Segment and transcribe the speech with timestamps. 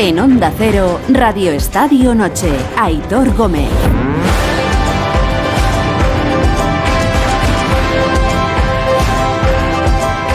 [0.00, 3.68] En Onda Cero, Radio Estadio Noche, Aitor Gómez.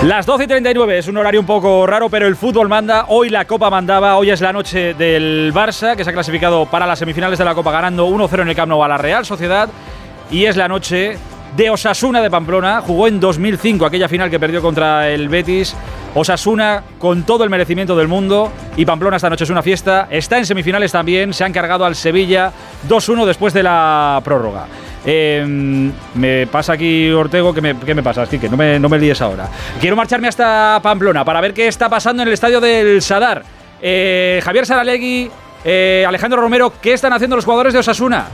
[0.04, 3.06] Las 12 y 39 es un horario un poco raro, pero el fútbol manda.
[3.08, 4.18] Hoy la Copa mandaba.
[4.18, 7.56] Hoy es la noche del Barça, que se ha clasificado para las semifinales de la
[7.56, 9.70] Copa ganando 1-0 en el Camp Nou a la Real Sociedad.
[10.30, 11.18] Y es la noche
[11.56, 12.82] de Osasuna de Pamplona.
[12.82, 15.74] Jugó en 2005 aquella final que perdió contra el Betis.
[16.16, 20.08] Osasuna con todo el merecimiento del mundo y Pamplona esta noche es una fiesta.
[20.10, 21.34] Está en semifinales también.
[21.34, 22.52] Se han cargado al Sevilla
[22.88, 24.68] 2-1 después de la prórroga.
[25.06, 28.22] Em, me pasa aquí Ortego, ¿qué me, qué me pasa?
[28.22, 29.50] Así que no me, no me líes ahora.
[29.82, 33.44] Quiero marcharme hasta Pamplona para ver qué está pasando en el estadio del Sadar.
[33.82, 35.30] Eh, Javier Saralegui,
[35.66, 38.28] eh, Alejandro Romero, ¿qué están haciendo los jugadores de Osasuna?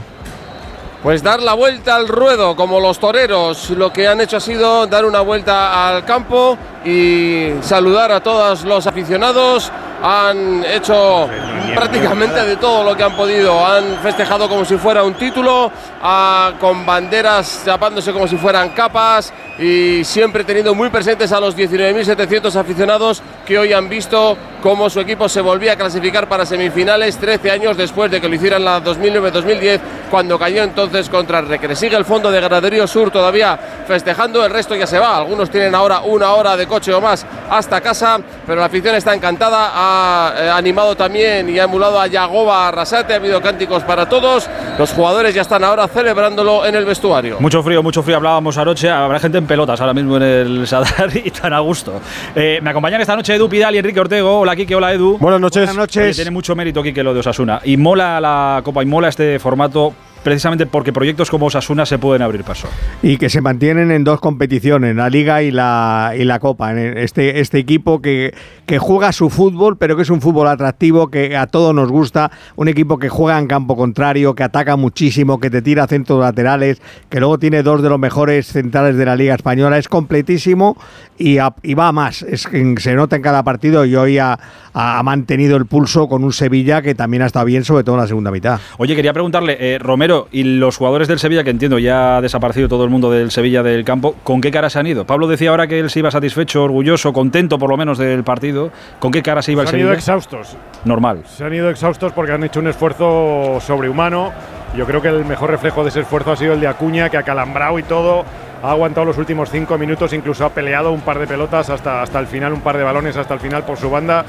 [1.02, 3.70] Pues dar la vuelta al ruedo, como los toreros.
[3.70, 8.64] Lo que han hecho ha sido dar una vuelta al campo y saludar a todos
[8.64, 9.70] los aficionados.
[10.02, 11.28] Han hecho
[11.74, 13.64] prácticamente de todo lo que han podido.
[13.64, 15.70] Han festejado como si fuera un título,
[16.02, 21.54] ah, con banderas tapándose como si fueran capas y siempre teniendo muy presentes a los
[21.54, 27.18] 19.700 aficionados que hoy han visto cómo su equipo se volvía a clasificar para semifinales
[27.18, 31.76] 13 años después de que lo hicieran la 2009-2010 cuando cayó entonces contra Recre.
[31.76, 35.18] Sigue el fondo de Graderío Sur todavía festejando, el resto ya se va.
[35.18, 39.14] Algunos tienen ahora una hora de coche o más hasta casa, pero la afición está
[39.14, 39.70] encantada.
[39.74, 44.48] Ha eh, animado también y ha emulado a Yagoba Arrasate, ha habido cánticos para todos.
[44.78, 47.36] Los jugadores ya están ahora celebrándolo en el vestuario.
[47.40, 48.16] Mucho frío, mucho frío.
[48.16, 52.00] Hablábamos anoche, habrá gente en pelotas ahora mismo en el Sadar y tan a gusto.
[52.34, 54.40] Eh, me acompañan esta noche Edu Pidal y Enrique Ortego.
[54.40, 55.18] Hola Kike, hola Edu.
[55.18, 55.62] Buenas noches.
[55.62, 56.02] Buenas noches.
[56.04, 57.60] Oye, tiene mucho mérito Kike lo de Osasuna.
[57.64, 62.22] Y mola la Copa y mola este formato precisamente porque proyectos como Osasuna se pueden
[62.22, 62.68] abrir paso.
[63.02, 66.72] Y que se mantienen en dos competiciones, la Liga y la, y la Copa.
[66.74, 68.34] Este, este equipo que,
[68.66, 72.30] que juega su fútbol, pero que es un fútbol atractivo, que a todos nos gusta.
[72.56, 76.80] Un equipo que juega en campo contrario, que ataca muchísimo, que te tira centros laterales,
[77.08, 79.78] que luego tiene dos de los mejores centrales de la Liga Española.
[79.78, 80.76] Es completísimo
[81.18, 82.22] y, a- y va a más.
[82.22, 82.46] Es
[82.78, 84.38] se nota en cada partido y hoy ha,
[84.74, 88.00] ha mantenido el pulso con un Sevilla que también ha estado bien, sobre todo en
[88.02, 88.60] la segunda mitad.
[88.78, 92.68] Oye, quería preguntarle, eh, Romero, y los jugadores del Sevilla, que entiendo ya ha desaparecido
[92.68, 95.04] todo el mundo del Sevilla del campo, ¿con qué cara se han ido?
[95.06, 98.70] Pablo decía ahora que él se iba satisfecho, orgulloso, contento por lo menos del partido.
[98.98, 99.98] ¿Con qué cara se iba el Se han ido Sevilla?
[99.98, 100.56] exhaustos.
[100.84, 101.22] Normal.
[101.26, 104.32] Se han ido exhaustos porque han hecho un esfuerzo sobrehumano.
[104.76, 107.16] Yo creo que el mejor reflejo de ese esfuerzo ha sido el de Acuña, que
[107.16, 108.24] ha calambrado y todo.
[108.62, 112.18] Ha aguantado los últimos cinco minutos, incluso ha peleado un par de pelotas hasta, hasta
[112.20, 114.24] el final, un par de balones hasta el final por su banda.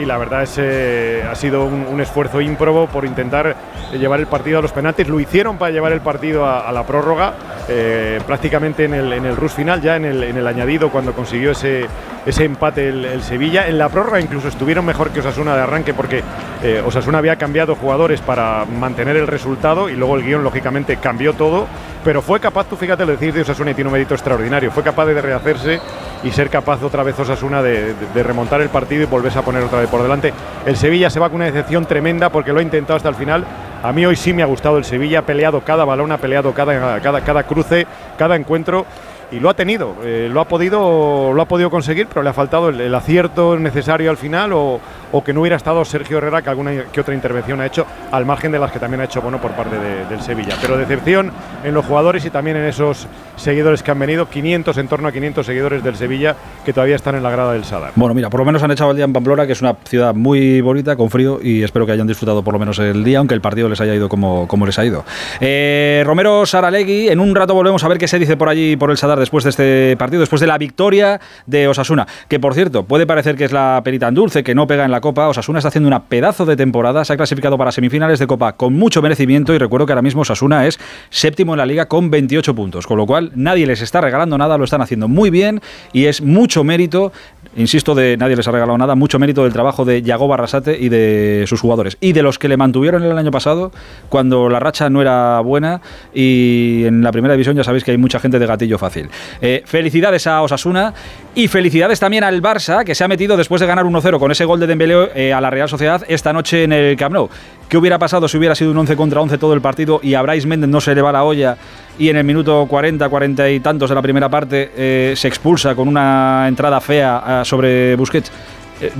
[0.00, 3.54] Y la verdad es que ha sido un, esfuerzo ímprobo por intentar
[3.92, 5.08] eh, llevar el partido a los penaltis.
[5.08, 7.34] Lo hicieron para llevar el partido a la prórroga,
[7.68, 11.12] eh, prácticamente en el, en el rush final, ya en el, en el añadido, cuando
[11.12, 11.86] consiguió ese,
[12.26, 13.68] ese empate el, Sevilla.
[13.68, 16.22] En la prórroga incluso estuvieron mejor que Osasuna de arranque porque
[16.62, 21.34] eh, Osasuna había cambiado jugadores para mantener el resultado y luego el guion lógicamente cambió
[21.34, 21.66] todo,
[22.04, 24.82] pero fue capaz, tú fíjate lo decir de Osasuna y tiene un mérito extraordinario, fue
[24.82, 25.80] capaz de rehacerse
[26.24, 29.42] y ser capaz otra vez Osasuna de, de- de remontar el partido y volverse a
[29.42, 30.32] poner otra vez por delante.
[30.66, 33.44] El Sevilla se va con una decepción tremenda porque lo ha intentado hasta el final.
[33.82, 36.52] A mí hoy sí me ha gustado el Sevilla, ha peleado cada balón, ha peleado
[36.52, 37.86] cada, cada, cada cruce,
[38.18, 38.84] cada encuentro
[39.32, 42.32] y lo ha tenido, eh, lo ha podido lo ha podido conseguir, pero le ha
[42.32, 44.80] faltado el, acierto necesario al final o,
[45.12, 48.24] o que no hubiera estado Sergio Herrera que alguna que otra intervención ha hecho al
[48.26, 50.54] margen de las que también ha hecho bueno por parte de- del Sevilla.
[50.60, 51.30] Pero decepción
[51.64, 55.12] en los jugadores y también en esos seguidores que han venido, 500 en torno a
[55.12, 57.92] 500 seguidores del Sevilla que todavía están en la grada del Sadar.
[57.96, 60.14] Bueno, mira, por lo menos han echado el día en Pamplona, que es una ciudad
[60.14, 63.34] muy bonita, con frío, y espero que hayan disfrutado por lo menos el día, aunque
[63.34, 65.04] el partido les haya ido como, como les ha ido.
[65.40, 68.90] Eh, Romero Saralegui, en un rato volvemos a ver qué se dice por allí, por
[68.90, 72.84] el Sadar, después de este partido, después de la victoria de Osasuna, que por cierto,
[72.84, 75.28] puede parecer que es la perita en dulce, que no pega en la Copa.
[75.28, 78.74] Osasuna está haciendo una pedazo de temporada, se ha clasificado para semifinales de Copa con
[78.74, 82.54] mucho merecimiento, y recuerdo que ahora mismo Osasuna es séptimo en la liga con 28
[82.54, 85.60] puntos, con lo cual nadie les está regalando nada, lo están haciendo muy bien,
[85.92, 87.12] y es mucho mérito
[87.56, 90.88] insisto, de nadie les ha regalado nada, mucho mérito del trabajo de Yago Barrasate y
[90.88, 91.96] de sus jugadores.
[92.00, 93.72] Y de los que le mantuvieron el año pasado,
[94.08, 95.80] cuando la racha no era buena
[96.14, 99.09] y en la primera división ya sabéis que hay mucha gente de gatillo fácil.
[99.40, 100.94] Eh, felicidades a Osasuna
[101.34, 104.44] y felicidades también al Barça, que se ha metido después de ganar 1-0 con ese
[104.44, 107.28] gol de Dembélé eh, a la Real Sociedad esta noche en el Camp Nou.
[107.68, 110.22] ¿Qué hubiera pasado si hubiera sido un 11 contra 11 todo el partido y a
[110.22, 111.56] Brais Méndez no se le va la olla
[111.98, 115.74] y en el minuto 40, 40 y tantos de la primera parte eh, se expulsa
[115.76, 118.32] con una entrada fea eh, sobre Busquets?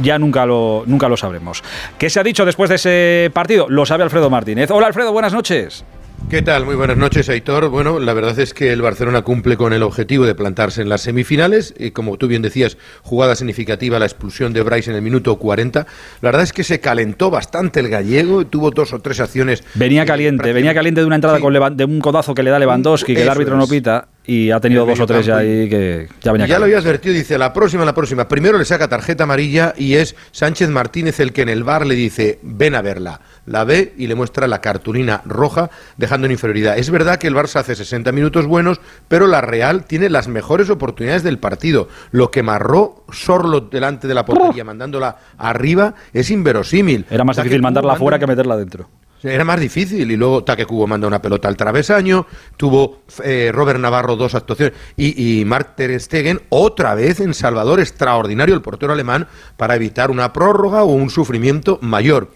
[0.02, 1.64] Ya nunca lo, nunca lo sabremos.
[1.98, 3.66] ¿Qué se ha dicho después de ese partido?
[3.68, 4.70] Lo sabe Alfredo Martínez.
[4.70, 5.84] Hola Alfredo, buenas noches.
[6.28, 6.64] ¿Qué tal?
[6.64, 7.70] Muy buenas noches, Aitor.
[7.70, 11.00] Bueno, la verdad es que el Barcelona cumple con el objetivo de plantarse en las
[11.00, 11.74] semifinales.
[11.76, 15.86] Y como tú bien decías, jugada significativa la expulsión de Bryce en el minuto 40.
[16.20, 19.64] La verdad es que se calentó bastante el gallego, tuvo dos o tres acciones.
[19.74, 23.14] Venía caliente, venía caliente de una entrada con de un codazo que le da Lewandowski,
[23.14, 26.32] que el árbitro no pita y ha tenido dos o tres ya ahí que ya
[26.32, 26.46] venía.
[26.46, 28.28] Ya lo había advertido, dice, la próxima, la próxima.
[28.28, 31.94] Primero le saca tarjeta amarilla y es Sánchez Martínez el que en el bar le
[31.94, 33.20] dice, ven a verla.
[33.46, 36.78] La ve y le muestra la cartulina roja, dejando en inferioridad.
[36.78, 40.70] Es verdad que el Barça hace 60 minutos buenos, pero la Real tiene las mejores
[40.70, 41.88] oportunidades del partido.
[42.10, 47.06] Lo que marró Sorlo delante de la portería, mandándola arriba, es inverosímil.
[47.10, 48.88] Era más difícil mandarla fuera que meterla dentro.
[49.22, 52.26] Era más difícil y luego Taque Cubo manda una pelota al travesaño,
[52.56, 57.80] tuvo eh, Robert Navarro dos actuaciones y, y Mark Ter Stegen otra vez en Salvador
[57.80, 59.28] extraordinario el portero alemán
[59.58, 62.30] para evitar una prórroga o un sufrimiento mayor.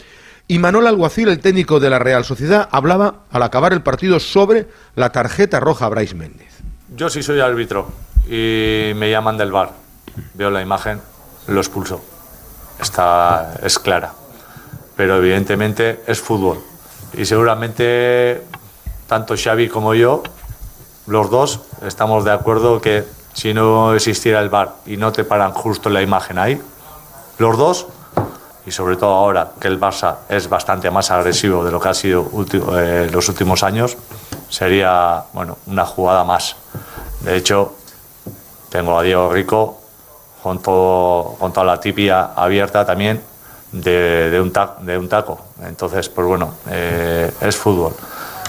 [0.47, 4.69] Y Manuel Alguacil, el técnico de la Real Sociedad, hablaba al acabar el partido sobre
[4.95, 6.53] la tarjeta roja a Bryce Méndez.
[6.95, 7.91] Yo sí soy árbitro
[8.27, 9.73] y me llaman del bar.
[10.35, 11.01] Veo la imagen,
[11.47, 12.05] lo expulso.
[12.79, 14.13] Está, es clara.
[14.97, 16.74] Pero evidentemente es fútbol
[17.17, 18.43] y seguramente
[19.07, 20.23] tanto Xavi como yo,
[21.07, 25.53] los dos, estamos de acuerdo que si no existiera el bar y no te paran
[25.53, 26.61] justo la imagen ahí,
[27.39, 27.87] los dos,
[28.67, 31.95] y sobre todo ahora que el Barça es bastante más agresivo de lo que ha
[31.95, 32.31] sido
[32.79, 33.97] eh, los últimos años,
[34.49, 36.57] sería bueno, una jugada más.
[37.21, 37.75] De hecho,
[38.71, 39.81] tengo a Diego Rico
[40.43, 43.21] con, con toda la tipia abierta también
[43.83, 44.53] de, un,
[44.87, 45.41] de un taco.
[45.63, 47.93] Entonces, pues bueno, eh, es fútbol.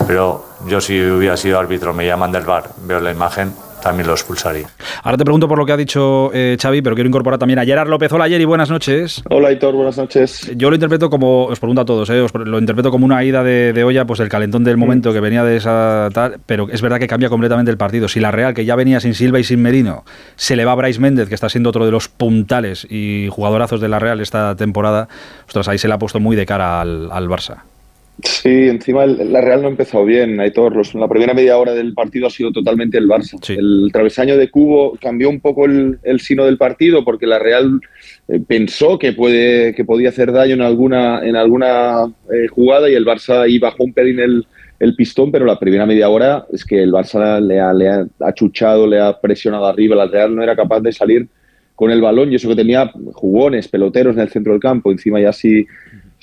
[0.08, 3.54] Pero yo si hubiera sido árbitro, me llaman del bar, veo la imagen,
[3.86, 4.68] también lo expulsaría.
[5.04, 7.66] Ahora te pregunto por lo que ha dicho eh, Xavi, pero quiero incorporar también a
[7.66, 8.12] Gerard López.
[8.12, 9.22] Hola, y buenas noches.
[9.30, 10.52] Hola, Hitor, buenas noches.
[10.56, 13.44] Yo lo interpreto como, os pregunto a todos, eh, os lo interpreto como una ida
[13.44, 16.98] de, olla, pues el calentón del momento que venía de esa tal, pero es verdad
[16.98, 18.08] que cambia completamente el partido.
[18.08, 20.04] Si la Real, que ya venía sin Silva y sin Merino,
[20.36, 23.82] se le va a Bryce Méndez, que está siendo otro de los puntales y jugadorazos
[23.82, 25.10] de la Real esta temporada,
[25.46, 27.75] ostras, ahí se le ha puesto muy de cara al, al Barça.
[28.24, 30.82] Sí, encima la Real no ha empezado bien, Aitor.
[30.96, 33.38] La primera media hora del partido ha sido totalmente el Barça.
[33.50, 37.82] El travesaño de Cubo cambió un poco el, sino del partido porque la Real
[38.30, 42.94] eh, pensó que, puede, que podía hacer daño en alguna, en alguna eh, jugada y
[42.94, 44.48] el Barça ahí bajó un pelín el,
[44.80, 48.08] el, pistón, pero la primera media hora es que el Barça le ha, le ha
[48.22, 49.96] achuchado, le ha presionado arriba.
[49.96, 51.28] La Real no era capaz de salir
[51.76, 54.90] con el balón y eso que tenía jugones, peloteros en el centro del campo.
[54.90, 55.68] Encima ya sí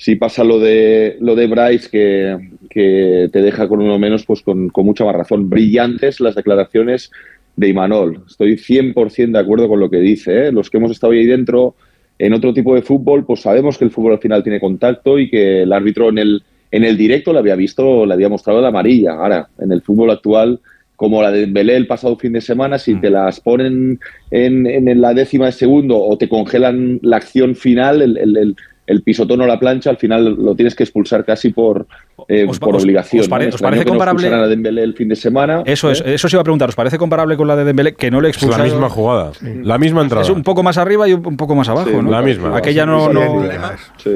[0.03, 4.69] si pasa lo de lo de Bryce que, te deja con uno menos, pues con,
[4.75, 5.49] mucha más razón.
[5.49, 7.09] Brillantes las declaraciones
[7.55, 8.21] de Imanol.
[8.27, 10.47] Estoy 100% de acuerdo con lo que dice.
[10.47, 10.51] ¿eh?
[10.51, 11.75] Los que hemos estado ahí dentro
[12.19, 15.29] en otro tipo de fútbol, pues sabemos que el fútbol al final tiene contacto y
[15.29, 18.67] que el árbitro en el, en el directo le había visto, le había mostrado la
[18.67, 19.13] amarilla.
[19.13, 20.59] Ahora, en el fútbol actual,
[20.97, 23.13] como la de Belé el pasado fin de semana, si te mm.
[23.13, 24.01] las ponen
[24.31, 28.55] en, en, la décima de segundo o te congelan la acción final, el, el el
[29.03, 31.87] pisotón o la plancha, al final lo tienes que expulsar casi por,
[32.27, 33.21] eh, por obligación.
[33.21, 34.27] Os, parece comparable?
[34.27, 35.63] a Dembélé el fin de semana.
[35.65, 36.15] Eso es, ¿eh?
[36.15, 36.69] eso se iba a preguntar.
[36.69, 38.65] ¿Os parece comparable con la de Dembélé que no le expulsaron?
[38.65, 40.23] Es la misma jugada, la misma entrada.
[40.23, 42.11] Es un poco más arriba y un poco más abajo, ¿no?
[42.11, 42.57] La misma.
[42.57, 43.43] Aquella no, no,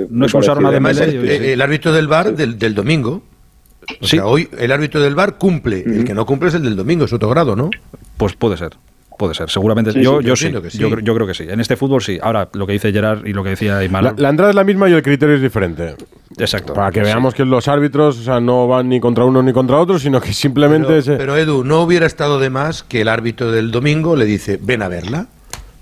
[0.10, 1.04] no expulsaron a Dembélé.
[1.06, 3.24] El, el, árbitro del VAR del, del domingo.
[4.02, 5.84] O sea, hoy el árbitro del VAR cumple.
[5.86, 7.70] El que no cumple es el del domingo, es otro grado, ¿no?
[8.18, 8.72] Pues puede ser.
[9.18, 9.92] Puede ser, seguramente.
[10.02, 11.46] yo, yo, sí, Yo, creo que sí.
[11.50, 12.20] En este fútbol sí.
[12.22, 14.14] Ahora, lo que dice Gerard y lo que decía Imar.
[14.18, 15.96] La, entrada es la misma y el criterio es diferente.
[16.38, 16.74] Exacto.
[16.74, 19.78] Para que veamos que los árbitros o sea, no van ni contra uno ni contra
[19.78, 21.02] otro, sino que simplemente.
[21.02, 24.60] Pero, pero, Edu, no hubiera estado de más que el árbitro del domingo le dice:
[24.62, 25.28] ven a verla.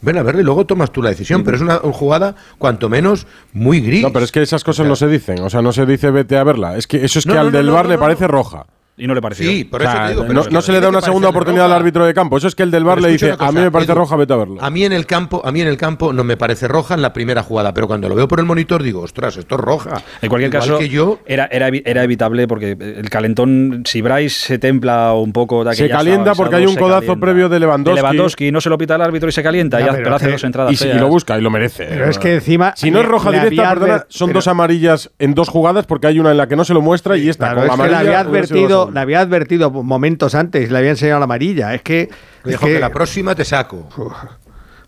[0.01, 1.43] Ven a verla y luego tomas tú la decisión.
[1.43, 4.03] Pero es una, jugada, cuanto menos, muy gris.
[4.03, 5.39] No, pero es que esas cosas no se dicen.
[5.39, 6.77] O sea, no se dice vete a verla.
[6.77, 8.67] Es que eso es que al del bar le parece roja.
[8.97, 9.49] Y no le pareció.
[9.49, 10.25] Sí, por eso te digo.
[10.25, 12.37] no, se le da una segunda oportunidad al árbitro de campo.
[12.37, 14.37] Eso es que el del bar le dice, a mí me parece roja, vete a
[14.37, 14.61] verlo.
[14.61, 17.01] A mí en el campo, a mí en el campo no me parece roja en
[17.01, 20.01] la primera jugada, pero cuando lo veo por el monitor digo, ostras, esto es roja.
[20.21, 24.59] En cualquier caso, que yo, era, era, era, evitable porque el calentón, si Bryce se
[24.59, 27.95] templa un poco, se calienta porque hay un codazo previo de Lewandowski.
[27.95, 30.43] De Lewandowski no se lo pita el árbitro y se calienta, ya, pero, hace dos
[30.43, 30.81] entradas.
[30.81, 31.85] Y, lo busca y lo merece.
[31.85, 32.73] Pero es que encima.
[32.77, 36.31] Si no es roja directa, perdona, son dos amarillas en dos jugadas porque hay una
[36.31, 38.25] en la que no se lo muestra y esta con la amarilla.
[38.91, 41.73] Le había advertido momentos antes, le había enseñado la amarilla.
[41.73, 42.09] Es que.
[42.43, 43.87] Dijo que, la próxima te saco.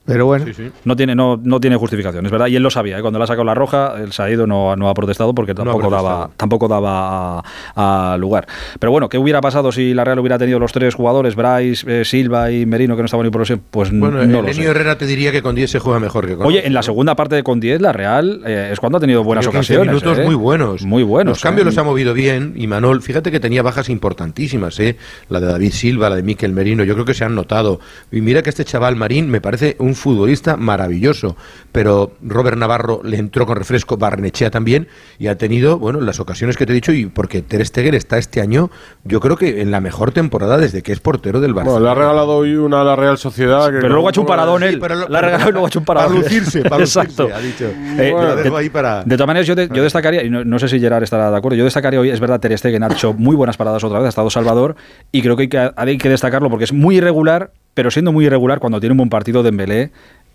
[0.07, 0.45] Pero bueno,
[0.85, 2.47] No, tiene, no, no tiene justificación, es verdad.
[2.47, 2.97] Y él lo sabía.
[2.97, 3.01] ¿eh?
[3.01, 6.29] Cuando le ha sacado la roja, el Saído no, no ha protestado porque tampoco daba,
[6.37, 7.43] tampoco daba
[7.75, 8.47] a, lugar.
[8.79, 12.05] Pero bueno, ¿qué hubiera pasado si la Real hubiera tenido los tres jugadores, Bryce, eh,
[12.05, 15.05] Silva y Merino, que no estaban ni por los Pues bueno, no el Herrera te
[15.05, 17.43] diría que con 10 se juega mejor que con Oye, en la segunda parte de
[17.43, 19.87] con 10, la Real eh, es cuando ha tenido buenas ocasiones.
[19.87, 20.83] minutos muy buenos.
[20.83, 21.31] Muy buenos.
[21.31, 22.53] Los cambios los ha movido bien.
[22.55, 24.95] Y Manol, fíjate que tenía bajas importantísimas, ¿eh?
[25.27, 26.85] La de David Silva, la de Miquel Merino.
[26.85, 27.81] Yo creo que se han notado.
[28.09, 31.35] Y mira que este chaval Marín me parece un futbolista maravilloso,
[31.71, 34.87] pero Robert Navarro le entró con refresco, Barnechea también,
[35.19, 38.17] y ha tenido, bueno, las ocasiones que te he dicho, y porque Ter Stegen está
[38.17, 38.69] este año,
[39.03, 41.79] yo creo que en la mejor temporada desde que es portero del Barça.
[41.79, 43.69] le ha regalado hoy una a la Real Sociedad.
[43.71, 44.79] pero luego ha hecho un paradón él.
[45.09, 46.15] la ha regalado y luego ha hecho un paradón.
[46.15, 47.29] Para lucirse, para Exacto.
[47.33, 47.65] ha dicho.
[47.65, 48.13] Eh,
[48.43, 51.65] de, todas maneras, yo, yo destacaría, y no, sé si Gerard estará de acuerdo, yo
[51.65, 54.29] destacaría hoy, es verdad, Ter Stegen ha hecho muy buenas paradas otra vez, ha estado
[54.29, 54.75] Salvador,
[55.11, 58.25] y creo que hay que, hay que destacarlo porque es muy irregular, pero siendo muy
[58.25, 59.51] irregular cuando tiene un buen partido de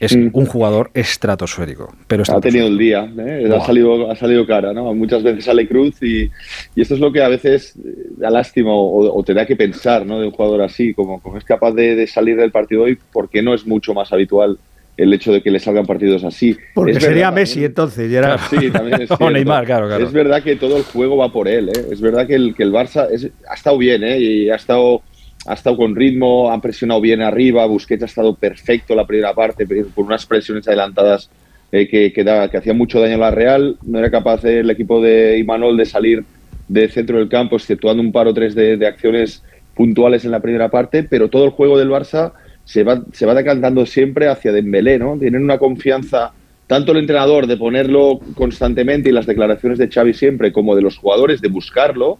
[0.02, 0.30] Es mm.
[0.32, 1.94] un jugador estratosférico.
[2.09, 3.49] Pero ha tenido el día, ¿eh?
[3.54, 4.92] ha, salido, ha salido cara, ¿no?
[4.94, 6.28] Muchas veces sale cruz y,
[6.75, 7.75] y esto es lo que a veces
[8.16, 10.18] da lástima o, te da que pensar, ¿no?
[10.18, 13.54] De un jugador así, como, como es capaz de, salir del partido hoy, porque no
[13.54, 14.59] es mucho más habitual
[14.97, 16.56] el hecho de que le salgan partidos así.
[16.75, 18.11] Porque sería Messi entonces,
[18.50, 20.04] Sí, también es o Neymar, claro, claro.
[20.04, 21.87] Es verdad que todo el juego va por él, ¿eh?
[21.92, 23.06] Es verdad que el, que el Barça
[23.49, 24.18] ha estado bien, ¿eh?
[24.18, 25.00] Y ha estado
[25.46, 29.66] ha estado con ritmo, han presionado bien arriba, Busquets ha estado perfecto la primera parte,
[29.94, 31.30] con unas presiones adelantadas
[31.72, 35.00] eh, que, que, que hacían mucho daño a la Real, no era capaz el equipo
[35.00, 36.25] de Imanol de salir
[36.68, 39.42] del centro del campo, exceptuando un par o tres de, acciones
[39.75, 42.32] puntuales en la primera parte, pero todo el juego del Barça
[42.64, 45.16] se va, se va decantando siempre hacia Dembélé, ¿no?
[45.18, 46.32] Tienen una confianza
[46.66, 50.96] tanto el entrenador de ponerlo constantemente y las declaraciones de Xavi siempre, como de los
[50.96, 52.18] jugadores de buscarlo,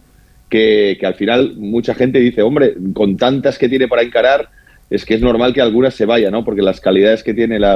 [0.53, 4.49] que, al final mucha gente dice, hombre, con tantas que tiene para encarar,
[4.87, 6.45] es que es normal que algunas se vayan, ¿no?
[6.45, 7.75] Porque las calidades que tiene, la,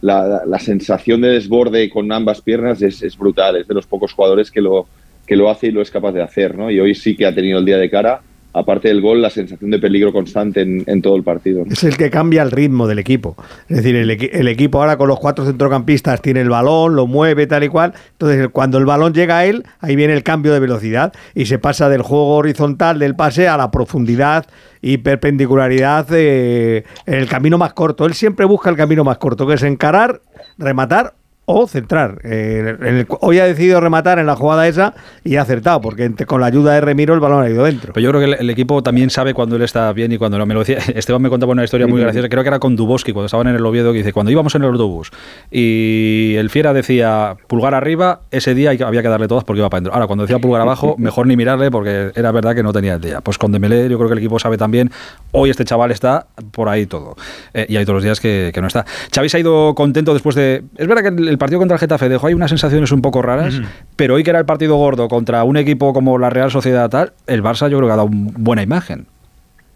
[0.00, 3.56] la, la, sensación de desborde con ambas piernas es, es, brutal.
[3.56, 4.86] Es de los pocos jugadores que lo,
[5.26, 6.70] que lo hace y lo es capaz de hacer, ¿no?
[6.70, 8.20] Y hoy sí que ha tenido el día de cara
[8.52, 11.64] aparte del gol, la sensación de peligro constante en, todo el partido.
[11.70, 13.36] Es el que cambia el ritmo del equipo.
[13.68, 17.64] Es decir, el, equipo ahora con los cuatro centrocampistas tiene el balón, lo mueve tal
[17.64, 17.94] y cual.
[18.12, 21.58] Entonces, cuando el balón llega a él, ahí viene el cambio de velocidad y se
[21.58, 24.46] pasa del juego horizontal del pase a la profundidad
[24.82, 28.04] y perpendicularidad en el camino más corto.
[28.04, 30.20] Él siempre busca el camino más corto, que es encarar,
[30.58, 32.20] rematar o centrar.
[32.24, 34.94] Eh, hoy ha decidido rematar en la jugada esa
[35.24, 37.92] y ha acertado, porque con la ayuda de Remiro el balón ha ido dentro.
[37.92, 40.46] Pero yo creo que el, equipo también sabe cuando él está bien y cuando no.
[40.46, 43.12] Me lo decía, Esteban me contaba una historia muy graciosa, creo que era con Duboski,
[43.12, 45.10] cuando estaban en el Oviedo, que dice, cuando íbamos en el autobús
[45.50, 49.78] y el Fiera decía pulgar arriba, ese día había que darle todas porque iba para
[49.78, 49.94] adentro.
[49.94, 53.00] Ahora, cuando decía pulgar abajo, mejor ni mirarle porque era verdad que no tenía el
[53.00, 53.20] día.
[53.20, 54.90] Pues con Dembélé yo creo que el equipo sabe también,
[55.32, 57.16] hoy este chaval está por ahí todo.
[57.54, 58.84] Eh, y hay todos los días que, no está.
[59.12, 60.62] Xavi se ha ido contento después de...
[60.76, 63.60] Es verdad que el, partido contra el Getafe dejó ahí unas sensaciones un poco raras,
[63.96, 67.14] pero hoy que era el partido gordo contra un equipo como la Real Sociedad tal,
[67.26, 69.08] el Barça yo creo que ha dado buena imagen.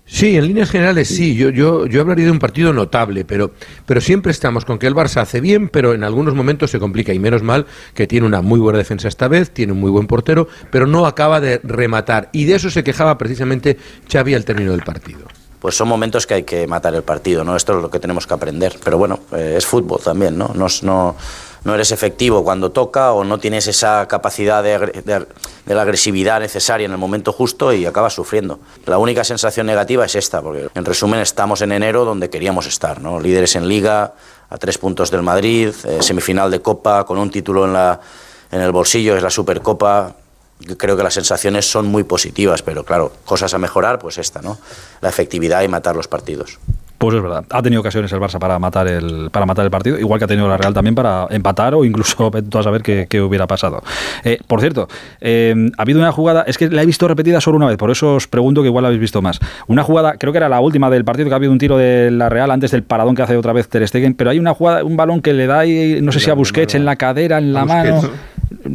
[0.04, 1.34] Sí, en líneas generales sí.
[1.34, 3.50] Yo, yo, yo hablaría de un partido notable, pero,
[3.84, 7.12] pero siempre estamos con que el Barça hace bien, pero en algunos momentos se complica.
[7.12, 10.06] Y menos mal que tiene una muy buena defensa esta vez, tiene un muy buen
[10.06, 12.28] portero, pero no acaba de rematar.
[12.30, 13.76] Y de eso se quejaba precisamente
[14.08, 15.26] Xavi al término del partido
[15.66, 17.56] pues son momentos que hay que matar el partido, ¿no?
[17.56, 18.76] Esto es lo que tenemos que aprender.
[18.84, 20.52] Pero bueno, eh, es fútbol también, ¿no?
[20.54, 21.16] No, no,
[21.66, 25.26] no, eres efectivo cuando toca o no tienes esa capacidad de,
[25.66, 28.60] la agresividad necesaria en el momento justo y acabas sufriendo.
[28.86, 33.00] La única sensación negativa es esta, porque en resumen estamos en enero donde queríamos estar,
[33.00, 33.20] ¿no?
[33.20, 34.14] Líderes en Liga,
[34.48, 37.98] a tres puntos del Madrid, eh, semifinal de Copa, con un título en,
[38.52, 40.14] en el bolsillo, es la Supercopa
[40.78, 44.58] creo que las sensaciones son muy positivas, pero claro, cosas a mejorar, pues esta, ¿no?
[45.00, 46.58] La efectividad y matar los partidos.
[46.98, 47.44] Pues es verdad.
[47.50, 50.28] Ha tenido ocasiones el Barça para matar el, para matar el partido, igual que ha
[50.28, 53.82] tenido la Real también para empatar o incluso a saber qué, hubiera pasado.
[54.24, 54.88] Eh, por cierto,
[55.20, 57.90] eh, ha habido una jugada, es que la he visto repetida solo una vez, por
[57.90, 59.40] eso os pregunto que igual la habéis visto más.
[59.66, 62.10] Una jugada, creo que era la última del partido, que ha habido un tiro de
[62.10, 64.84] la Real antes del paradón que hace otra vez Ter Stegen, pero hay una jugada,
[64.84, 67.52] un balón que le da ahí, no sé si a Busquets en la cadera, en
[67.52, 68.02] la mano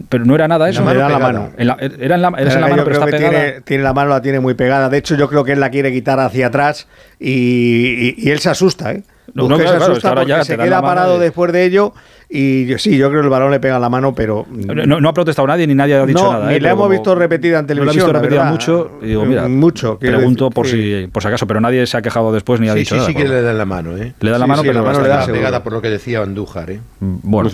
[0.09, 0.89] pero no era nada eso.
[0.89, 1.51] era la mano.
[1.57, 3.61] era en la, mano, pero está pegada.
[3.61, 4.89] Tiene, la mano, la tiene muy pegada.
[4.89, 6.87] De hecho, yo creo que él la quiere quitar hacia atrás
[7.19, 9.03] y, él se asusta, ¿eh?
[9.33, 11.93] No, se asusta porque se queda parado después de ello
[12.33, 14.45] y yo, sí, yo creo que el balón le pega en la mano, pero.
[14.49, 16.47] No, ha protestado nadie ni nadie ha dicho nada.
[16.47, 16.61] Ni ¿eh?
[16.61, 17.85] le hemos visto repetida en televisión.
[17.85, 18.99] Lo he visto repetida mucho.
[19.01, 19.99] Y digo, mira, mucho.
[19.99, 22.95] Pregunto por, si, por si acaso, pero nadie se ha quejado después ni ha dicho
[22.95, 23.07] sí, nada.
[23.07, 24.13] Sí, sí que le da la mano, ¿eh?
[24.21, 26.71] Le da la mano, pero la mano le da pegada por lo que decía Andújar,
[26.71, 26.79] ¿eh?
[27.01, 27.49] Bueno.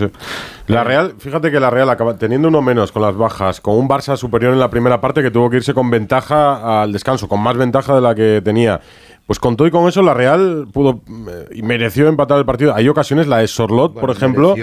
[0.67, 3.89] La Real, fíjate que la Real acaba teniendo uno menos con las bajas, con un
[3.89, 7.41] Barça superior en la primera parte que tuvo que irse con ventaja al descanso, con
[7.41, 8.79] más ventaja de la que tenía
[9.27, 12.73] Pues con todo y con eso, la Real pudo eh, y mereció empatar el partido.
[12.73, 14.55] Hay ocasiones, la de Sorlot, por ejemplo.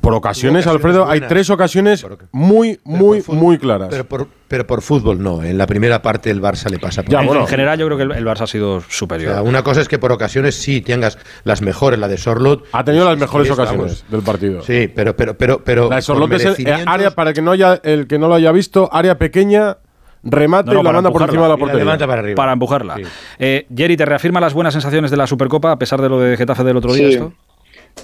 [0.00, 3.88] Por ocasiones, Alfredo, hay tres ocasiones muy, muy, muy claras.
[3.88, 5.44] Pero por, pero por fútbol no.
[5.44, 7.96] En la primera parte el Barça le pasa por ya, bueno, En general yo creo
[7.96, 9.42] que el, Barça ha sido superior.
[9.42, 12.64] una cosa es que por ocasiones sí tengas las mejores, la de Sorlot.
[12.72, 14.62] Ha tenido las mejores ocasiones del partido.
[14.62, 15.88] Sí, pero, pero, pero, pero.
[15.88, 18.34] La de Sorlot es el eh, área, para que no haya, el que no lo
[18.34, 19.78] haya visto, área pequeña
[20.26, 21.98] remate y la manda por encima de la portería.
[21.98, 22.96] Para, para, empujarla.
[23.38, 26.36] Eh, Jerry, ¿te reafirma las buenas sensaciones de la Supercopa a pesar de lo de
[26.36, 27.08] Getafe del otro día?
[27.08, 27.32] Esto?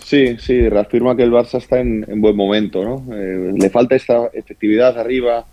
[0.01, 3.15] Sí, sí, reafirma que el Barça está en, buen momento, ¿no?
[3.15, 5.45] Eh, le falta esta efectividad arriba,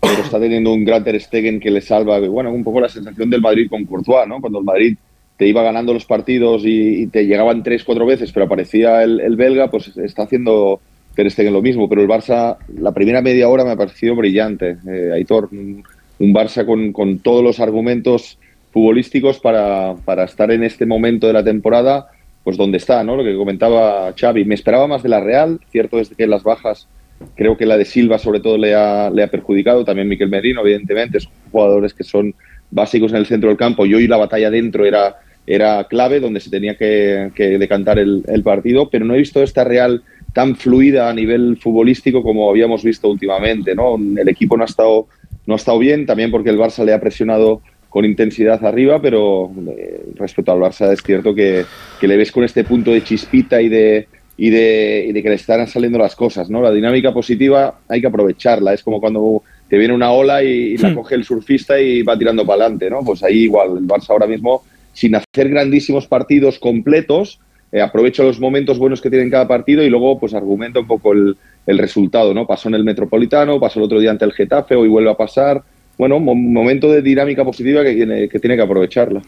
[0.00, 3.30] pero está teniendo un gran Ter Stegen que le salva, bueno, un poco la sensación
[3.30, 4.40] del Madrid con Courtois, ¿no?
[4.40, 4.96] Cuando el Madrid
[5.36, 9.70] te iba ganando los partidos y, te llegaban tres, cuatro veces, pero aparecía el, belga,
[9.70, 10.80] pues está haciendo
[11.14, 14.76] Ter Stegen lo mismo, pero el Barça, la primera media hora me ha parecido brillante,
[14.88, 15.82] eh, Aitor, un,
[16.18, 18.38] Barça con, con, todos los argumentos
[18.72, 22.08] futbolísticos para, para estar en este momento de la temporada
[22.46, 23.16] pues donde está, ¿no?
[23.16, 24.44] Lo que comentaba Xavi.
[24.44, 26.86] Me esperaba más de la Real, cierto es que las bajas,
[27.34, 30.60] creo que la de Silva sobre todo le ha, le ha perjudicado, también Miquel Merino,
[30.60, 32.36] evidentemente, son jugadores que son
[32.70, 36.38] básicos en el centro del campo y hoy la batalla dentro era, era clave, donde
[36.38, 41.14] se tenía que, decantar el, partido, pero no he visto esta Real tan fluida a
[41.14, 43.96] nivel futbolístico como habíamos visto últimamente, ¿no?
[43.96, 45.08] El equipo no ha estado,
[45.46, 49.50] no ha estado bien, también porque el Barça le ha presionado con intensidad arriba, pero
[49.76, 51.64] eh, respecto al Barça es cierto que,
[52.02, 55.66] le ves con este punto de chispita y de, y de, de, que le están
[55.66, 56.60] saliendo las cosas, ¿no?
[56.60, 60.90] La dinámica positiva hay que aprovecharla, es como cuando te viene una ola y, la
[60.90, 60.94] hmm.
[60.94, 63.00] coge el surfista y va tirando para adelante, ¿no?
[63.02, 64.62] Pues ahí igual, el Barça ahora mismo,
[64.92, 67.40] sin hacer grandísimos partidos completos,
[67.72, 70.86] eh, aprovecha los momentos buenos que tiene en cada partido y luego pues argumenta un
[70.86, 72.46] poco el, el resultado, ¿no?
[72.46, 75.62] Pasó en el Metropolitano, pasó el otro día ante el Getafe, hoy vuelve a pasar,
[75.98, 79.22] bueno, un momento de dinámica positiva que tiene, que tiene que aprovecharla.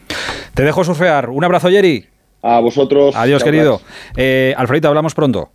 [0.53, 1.29] Te dejo surfear.
[1.29, 2.05] Un abrazo, Jerry.
[2.41, 3.15] A vosotros.
[3.15, 3.81] Adiós, querido.
[4.15, 5.51] Eh, Alfredito, hablamos pronto.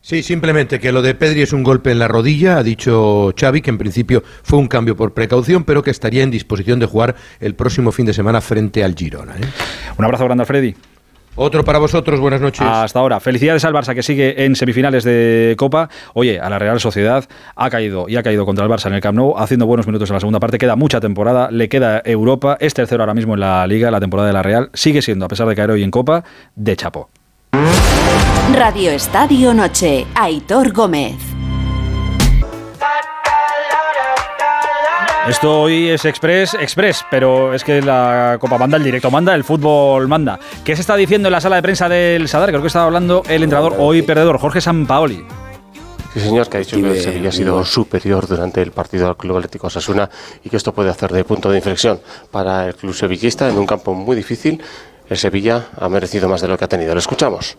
[0.00, 3.62] Sí, simplemente que lo de Pedri es un golpe en la rodilla, ha dicho Xavi,
[3.62, 7.14] que en principio fue un cambio por precaución, pero que estaría en disposición de jugar
[7.38, 9.36] el próximo fin de semana frente al Girona.
[9.36, 9.44] ¿eh?
[9.96, 10.74] Un abrazo grande, Freddy.
[11.34, 12.66] Otro para vosotros, buenas noches.
[12.66, 13.18] Hasta ahora.
[13.18, 15.88] Felicidades al Barça que sigue en semifinales de Copa.
[16.12, 17.24] Oye, a la Real Sociedad
[17.56, 20.10] ha caído y ha caído contra el Barça en el Camp Nou, haciendo buenos minutos
[20.10, 20.58] en la segunda parte.
[20.58, 24.26] Queda mucha temporada, le queda Europa, es tercero ahora mismo en la Liga, la temporada
[24.26, 24.70] de la Real.
[24.74, 26.22] Sigue siendo, a pesar de caer hoy en Copa,
[26.54, 27.08] de chapo.
[28.54, 31.41] Radio Estadio Noche, Aitor Gómez.
[35.28, 39.44] Esto hoy es Express, Express, pero es que la Copa manda, el directo manda, el
[39.44, 40.40] fútbol manda.
[40.64, 42.48] ¿Qué se está diciendo en la sala de prensa del Sadar?
[42.48, 45.24] Creo que estaba hablando el entrenador hoy perdedor, Jorge Sampaoli.
[46.12, 49.16] Sí, señor, que ha dicho que el Sevilla ha sido superior durante el partido al
[49.16, 50.10] Club Atlético Osasuna
[50.42, 52.00] y que esto puede hacer de punto de inflexión
[52.32, 54.60] para el club sevillista en un campo muy difícil.
[55.08, 56.94] El Sevilla ha merecido más de lo que ha tenido.
[56.94, 57.56] Lo escuchamos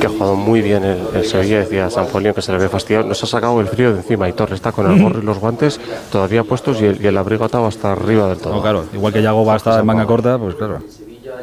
[0.00, 3.06] que ha jugado muy bien el, Sevilla, decía San Polio, que se le ve fastidiado.
[3.06, 5.38] Nos ha sacado el frío de encima y Torres está con el gorro y los
[5.38, 8.60] guantes todavía puestos y el, abrigo atado hasta arriba del todo.
[8.60, 10.80] claro, igual que Yago va a estar en manga corta, pues claro.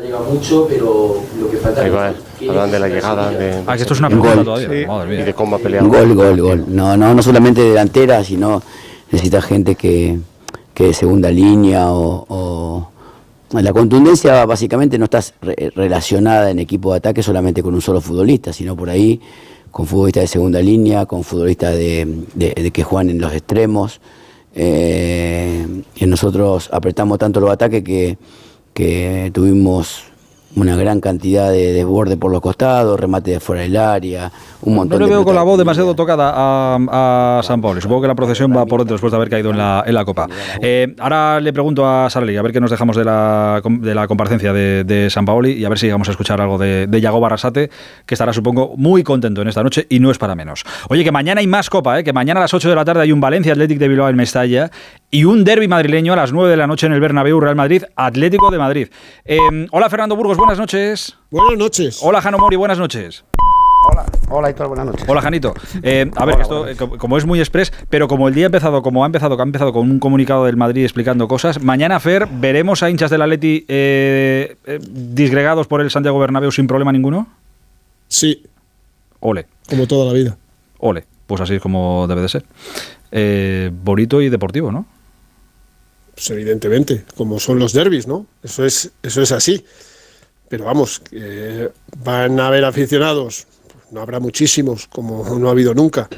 [0.01, 2.13] llega mucho, pero lo que falta Ahí va,
[2.47, 3.31] hablan de la llegada.
[3.31, 4.87] De, ah, que esto es una pregunta todavía.
[4.87, 5.19] Madre mía.
[5.21, 5.87] Y de cómo ha peleado.
[5.89, 6.65] Gol, gol, gol.
[6.67, 8.61] No, no, no solamente delantera, sino
[9.11, 10.19] necesita gente que,
[10.73, 12.89] que de segunda línea o
[13.51, 15.21] la contundencia básicamente no está
[15.75, 19.19] relacionada en equipo de ataque solamente con un solo futbolista, sino por ahí
[19.71, 24.01] con futbolistas de segunda línea, con futbolistas de, que juegan en los extremos.
[24.55, 28.17] Eh, y nosotros apretamos tanto los ataques que,
[28.73, 30.03] que tuvimos
[30.55, 34.31] una gran cantidad de desborde por los costados, remate de fuera del área,
[34.61, 37.79] un montón No le veo con la voz demasiado tocada a, San Pablo.
[37.81, 40.05] Supongo que la procesión va por dentro después de haber caído en la, en la
[40.05, 40.27] Copa.
[40.61, 44.07] Eh, ahora le pregunto a Sarli, a ver qué nos dejamos de la, de la
[44.07, 47.19] comparecencia de, San Paoli y a ver si vamos a escuchar algo de, de Yago
[47.19, 47.69] Barrasate,
[48.05, 50.63] que estará, supongo, muy contento en esta noche y no es para menos.
[50.89, 52.03] Oye, que mañana hay más Copa, ¿eh?
[52.03, 54.15] que mañana a las 8 de la tarde hay un Valencia Athletic de Bilbao en
[54.15, 54.71] Mestalla
[55.11, 57.83] y un derby madrileño a las 9 de la noche en el Bernabéu Real Madrid
[57.95, 58.87] Atlético de Madrid.
[59.25, 59.39] Eh,
[59.71, 61.17] hola Fernando Burgos, buenas noches.
[61.31, 61.99] Buenas noches.
[62.01, 63.23] Hola Jano Mori, buenas noches.
[63.91, 65.05] Hola, hola Héctor, buenas noches.
[65.07, 65.53] Hola Janito.
[65.81, 66.65] Eh, a ver, esto
[66.97, 69.73] como es muy express, pero como el día ha empezado, como ha empezado, ha empezado
[69.73, 74.57] con un comunicado del Madrid explicando cosas, mañana Fer veremos a hinchas del Atleti eh,
[74.91, 77.27] disgregados por el Santiago Bernabéu sin problema ninguno.
[78.07, 78.43] Sí.
[79.21, 79.47] Ole.
[79.67, 80.37] Como toda la vida.
[80.77, 81.05] Ole.
[81.25, 83.71] Pues así es como debe de ser.
[83.71, 84.85] bonito y deportivo, ¿no?
[86.19, 88.25] Pues evidentemente, como son los derbis, ¿no?
[88.43, 89.63] Eso es, eso es así.
[90.49, 91.01] Pero vamos,
[92.03, 93.47] van a haber aficionados,
[93.91, 96.09] no habrá muchísimos, como no ha habido nunca,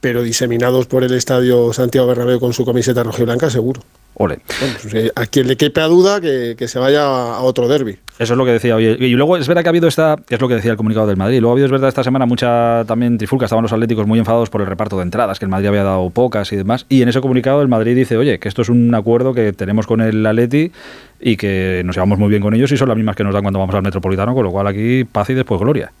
[0.00, 3.82] pero diseminados por el estadio Santiago Bernabéu con su camiseta roja y blanca, seguro.
[4.18, 4.40] Ole.
[4.46, 7.98] Pues, eh, a quien le quepa duda que, que se vaya a otro derby.
[8.18, 8.86] Eso es lo que decía hoy.
[8.86, 11.06] Y luego es verdad que ha habido esta, que es lo que decía el comunicado
[11.06, 14.06] del Madrid, luego ha habido, es verdad, esta semana mucha también trifulca, estaban los atléticos
[14.06, 16.86] muy enfadados por el reparto de entradas, que el Madrid había dado pocas y demás.
[16.88, 19.86] Y en ese comunicado el Madrid dice, oye, que esto es un acuerdo que tenemos
[19.86, 20.72] con el Atleti
[21.20, 23.42] y que nos llevamos muy bien con ellos y son las mismas que nos dan
[23.42, 25.92] cuando vamos al Metropolitano, con lo cual aquí paz y después gloria.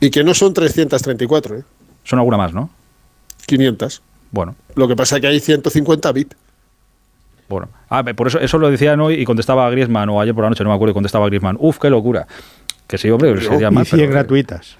[0.00, 1.62] Y que no son 334, ¿eh?
[2.04, 2.68] Son alguna más, ¿no?
[3.46, 4.02] 500.
[4.30, 4.56] Bueno.
[4.74, 6.32] Lo que pasa es que hay 150 VIP.
[7.48, 10.50] Bueno, ah, por eso, eso lo decían hoy y contestaba Griezmann, o ayer por la
[10.50, 11.56] noche, no me acuerdo, y contestaba Griezmann.
[11.60, 12.26] Uf, qué locura.
[12.86, 13.88] Que sí, hombre, sería y más.
[13.88, 14.76] 100 gratuitas.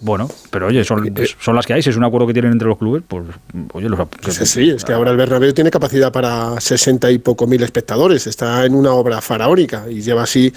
[0.00, 1.82] Bueno, pero oye, son, son las que hay.
[1.82, 3.24] Si es un acuerdo que tienen entre los clubes, pues
[3.72, 7.46] oye, los, Sí, sí, es que ahora el Bernabéu tiene capacidad para 60 y poco
[7.46, 8.26] mil espectadores.
[8.26, 10.52] Está en una obra faraónica y lleva así,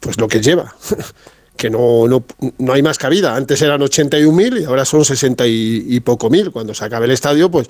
[0.00, 0.74] pues lo que lleva.
[1.56, 2.24] que no, no,
[2.58, 3.36] no hay más cabida.
[3.36, 6.50] Antes eran 81.000 y ahora son 60 y, y poco mil.
[6.50, 7.68] Cuando se acabe el estadio, pues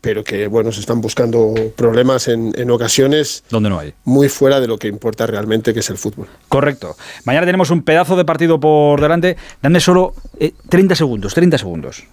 [0.00, 3.94] pero que bueno, se están buscando problemas en, en ocasiones donde no hay.
[4.04, 6.28] muy fuera de lo que importa realmente, que es el fútbol.
[6.48, 6.96] Correcto.
[7.24, 9.36] Mañana tenemos un pedazo de partido por delante.
[9.62, 12.04] Dame solo eh, 30 segundos, 30 segundos.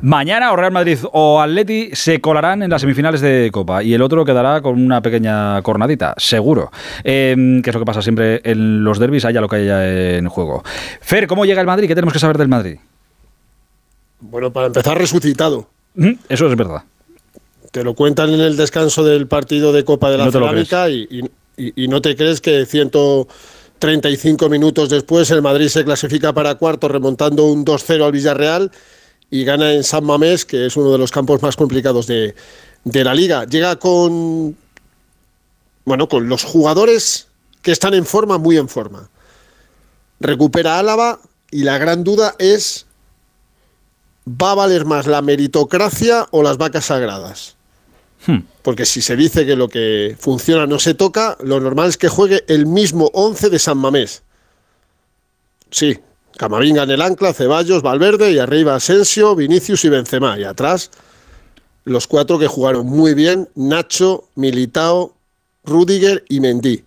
[0.00, 4.02] Mañana o Real Madrid o Atleti se colarán en las semifinales de Copa y el
[4.02, 6.70] otro quedará con una pequeña cornadita, seguro.
[7.04, 10.28] Eh, que es lo que pasa siempre en los derbis, haya lo que haya en
[10.28, 10.64] juego.
[11.00, 11.86] Fer, ¿cómo llega el Madrid?
[11.86, 12.78] ¿Qué tenemos que saber del Madrid?
[14.20, 15.68] Bueno, para empezar, resucitado.
[16.28, 16.82] Eso es verdad.
[17.72, 21.08] Te lo cuentan en el descanso del partido de Copa de la No Cerámica y,
[21.56, 26.88] y- y no te crees que 135 minutos después el Madrid se clasifica para cuarto
[26.88, 28.70] remontando un 2-0 al Villarreal
[29.30, 32.34] y gana en San Mamés, que es uno de los campos más complicados de,
[32.84, 33.44] de la liga.
[33.44, 34.56] Llega con,
[35.84, 37.28] bueno, con los jugadores
[37.62, 39.08] que están en forma, muy en forma.
[40.18, 42.86] Recupera Álava y la gran duda es
[44.26, 47.56] ¿va a valer más la meritocracia o las vacas sagradas?
[48.62, 52.08] Porque si se dice que lo que funciona no se toca, lo normal es que
[52.08, 54.22] juegue el mismo 11 de San Mamés.
[55.70, 55.98] Sí,
[56.36, 60.38] Camavinga en el ancla, Ceballos, Valverde y arriba Asensio, Vinicius y Benzema.
[60.38, 60.90] Y atrás
[61.84, 65.14] los cuatro que jugaron muy bien, Nacho, Militao,
[65.64, 66.84] Rudiger y Mendy.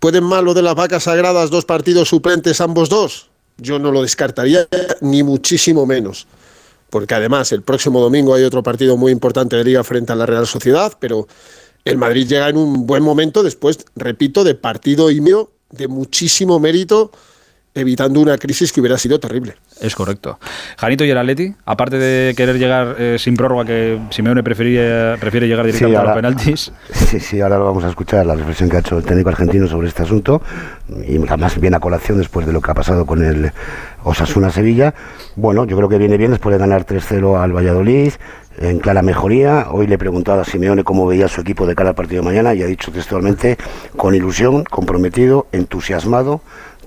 [0.00, 3.30] ¿Pueden más lo de las vacas sagradas dos partidos suplentes ambos dos?
[3.62, 4.68] Yo no lo descartaría
[5.00, 6.26] ni muchísimo menos.
[6.90, 10.26] Porque además el próximo domingo hay otro partido muy importante de liga frente a la
[10.26, 11.26] Real Sociedad, pero
[11.84, 16.60] el Madrid llega en un buen momento después, repito, de partido y medio de muchísimo
[16.60, 17.10] mérito,
[17.74, 19.56] evitando una crisis que hubiera sido terrible.
[19.80, 20.38] Es correcto.
[20.76, 25.48] Janito y el Atleti, aparte de querer llegar eh, sin prórroga, que Simeone prefería, prefiere
[25.48, 26.72] llegar directamente a los penaltis.
[26.92, 29.66] Sí, sí, ahora lo vamos a escuchar, la reflexión que ha hecho el técnico argentino
[29.66, 30.40] sobre este asunto,
[31.06, 33.52] y además viene a colación después de lo que ha pasado con el
[34.02, 34.94] Osasuna-Sevilla.
[35.36, 38.12] Bueno, yo creo que viene bien después de ganar 3-0 al Valladolid,
[38.58, 39.66] en clara mejoría.
[39.70, 42.28] Hoy le he preguntado a Simeone cómo veía su equipo de cara al partido de
[42.28, 43.58] mañana y ha dicho textualmente,
[43.96, 46.40] con ilusión, comprometido, entusiasmado,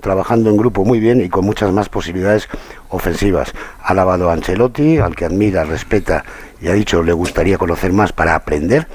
[0.06, 2.48] trabajando en grupo muy bien y con muchas más posibilidades
[2.90, 3.52] ofensivas.
[3.82, 6.24] Ha alabado a Ancelotti, al que admira, respeta
[6.60, 8.86] y ha dicho le gustaría conocer más para aprender.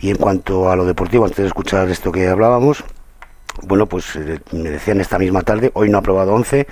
[0.00, 2.82] Y en cuanto a lo deportivo, antes de escuchar esto que hablábamos,
[3.62, 6.66] bueno, pues eh, me decían esta misma tarde, hoy no ha aprobado 11,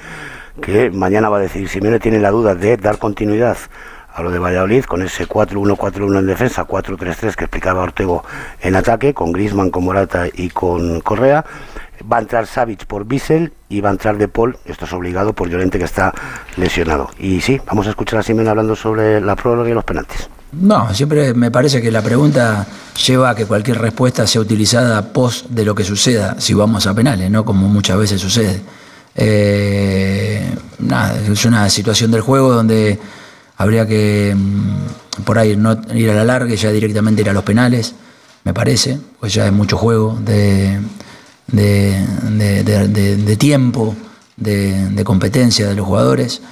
[0.60, 1.68] que mañana va a decidir.
[1.68, 3.56] Simeone tiene la duda de dar continuidad
[4.12, 8.24] a lo de Valladolid con ese 4-1-4-1 en defensa, 4-3-3 que explicaba Ortego
[8.60, 11.44] en ataque, con Grisman, con Morata y con Correa.
[12.10, 15.32] Va a entrar Savic por Bissell y va a entrar De Paul, esto es obligado
[15.32, 16.12] por Llorente que está
[16.56, 17.10] lesionado.
[17.18, 20.28] Y sí, vamos a escuchar a Simeone hablando sobre la prórroga y los penaltis.
[20.52, 22.66] No, siempre me parece que la pregunta
[23.06, 26.94] lleva a que cualquier respuesta sea utilizada post de lo que suceda, si vamos a
[26.94, 27.44] penales, ¿no?
[27.44, 28.60] Como muchas veces sucede.
[29.16, 32.98] Eh, nada, es una situación del juego donde
[33.56, 37.32] habría que mm, por ahí no ir a la larga y ya directamente ir a
[37.32, 37.94] los penales,
[38.44, 40.78] me parece, pues ya hay mucho juego de,
[41.46, 42.04] de,
[42.64, 43.94] de- de- tiempo,
[44.36, 46.42] de, competencia de los jugadores.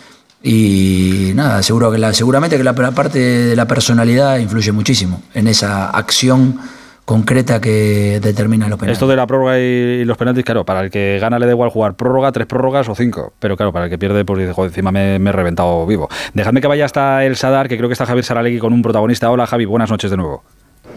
[0.42, 5.46] Y nada, seguro que la, seguramente que la, parte de la personalidad influye muchísimo en
[5.46, 6.59] esa acción
[7.05, 8.96] concreta que determina los penales.
[8.96, 11.70] Esto de la prórroga y los penaltis, claro, para el que gana le da igual
[11.70, 13.33] jugar prórroga, tres prórrogas o cinco.
[13.38, 16.09] Pero claro, para el que pierde, pues dice, joder, encima me, me he reventado vivo.
[16.35, 19.31] Dejadme que vaya hasta el Sadar, que creo que está Javier Saralegui con un protagonista.
[19.31, 20.42] Hola Javi, buenas noches de nuevo.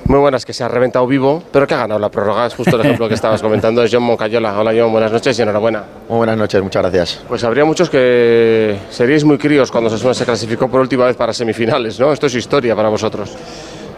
[0.06, 2.48] Muy buenas, que se ha reventado vivo, pero que ha ganado la prórroga.
[2.48, 4.60] Es justo el ejemplo que estabas comentando, es John Moncayola.
[4.60, 5.84] Hola John, buenas noches y enhorabuena.
[6.10, 7.22] Muy buenas noches, muchas gracias.
[7.28, 11.34] Pues habría muchos que seríais muy críos cuando Osasuna se clasificó por última vez para
[11.34, 12.12] semifinales, ¿no?
[12.12, 13.36] Esto es historia para vosotros.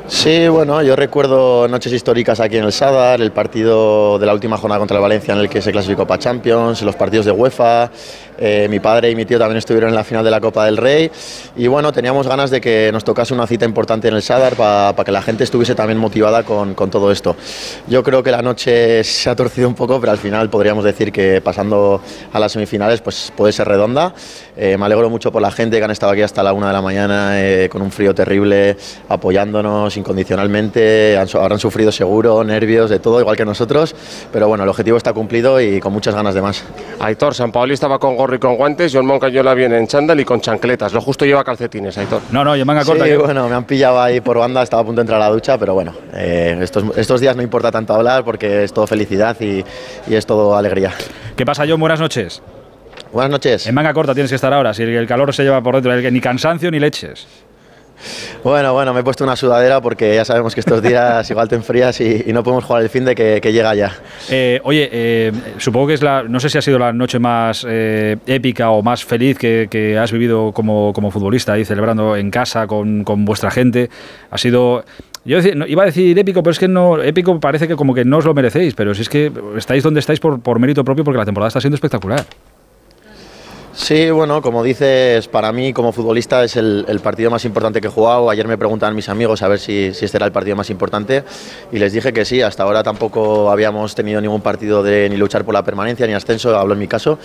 [0.07, 4.57] Sí, bueno, yo recuerdo noches históricas aquí en el Sadar, el partido de la última
[4.57, 7.91] jornada contra el Valencia en el que se clasificó para Champions, los partidos de UEFA,
[8.37, 10.77] eh, mi padre y mi tío también estuvieron en la final de la Copa del
[10.77, 11.11] Rey
[11.55, 15.03] y bueno, teníamos ganas de que nos tocase una cita importante en el Sadar para
[15.03, 17.35] que la gente estuviese también motivada con, con, todo esto.
[17.87, 21.11] Yo creo que la noche se ha torcido un poco, pero al final podríamos decir
[21.11, 24.13] que pasando a las semifinales pues puede ser redonda.
[24.55, 26.73] Eh, me alegro mucho por la gente que han estado aquí hasta la una de
[26.73, 28.75] la mañana eh, con un frío terrible,
[29.07, 33.95] apoyándonos incondicionalmente, han, habrán sufrido seguro, nervios, de todo, igual que nosotros,
[34.31, 36.63] pero bueno, el objetivo está cumplido y con muchas ganas de más.
[36.99, 40.25] Aitor, San Paoli estaba con gorro y con guantes, John Moncayola viene en chándal y
[40.25, 42.21] con chancletas, lo justo lleva calcetines, Aitor.
[42.31, 43.05] No, no, yo manga corta.
[43.05, 45.31] Sí, bueno, me han pillado ahí por banda, estaba a punto de entrar a la
[45.31, 49.37] ducha, pero bueno, eh, estos, estos días no importa tanto hablar porque es todo felicidad
[49.39, 49.63] y,
[50.07, 50.91] y es todo alegría.
[51.37, 51.79] ¿Qué pasa, John?
[51.79, 52.41] Buenas noches.
[53.13, 53.65] Buenas noches.
[53.65, 56.19] En manga corta tienes que estar ahora, si el calor se lleva por dentro, ni
[56.19, 57.25] cansancio ni leches.
[58.43, 61.55] Bueno, bueno, me he puesto una sudadera porque ya sabemos que estos días igual te
[61.55, 63.95] enfrías y, y no podemos jugar el fin de que, que llega ya.
[64.29, 67.65] Eh, oye, eh, supongo que es la, no sé si ha sido la noche más
[67.67, 72.31] eh, épica o más feliz que, que has vivido como, como, futbolista ahí celebrando en
[72.31, 73.89] casa con, con vuestra gente.
[74.29, 74.83] Ha sido
[75.27, 78.17] yo iba a decir épico, pero es que no, épico parece que como que no
[78.17, 81.17] os lo merecéis, pero si es que estáis donde estáis por, por mérito propio porque
[81.17, 82.25] la temporada está siendo espectacular.
[83.77, 87.91] Sí, bueno, como dices, para mí como futbolista es el, partido más importante que he
[87.91, 88.27] jugado.
[88.31, 91.23] Ayer me preguntan mis amigos a ver si, si, este era el partido más importante
[91.71, 92.41] y les dije que sí.
[92.41, 96.57] Hasta ahora tampoco habíamos tenido ningún partido de ni luchar por la permanencia ni ascenso,
[96.57, 97.19] hablo en mi caso.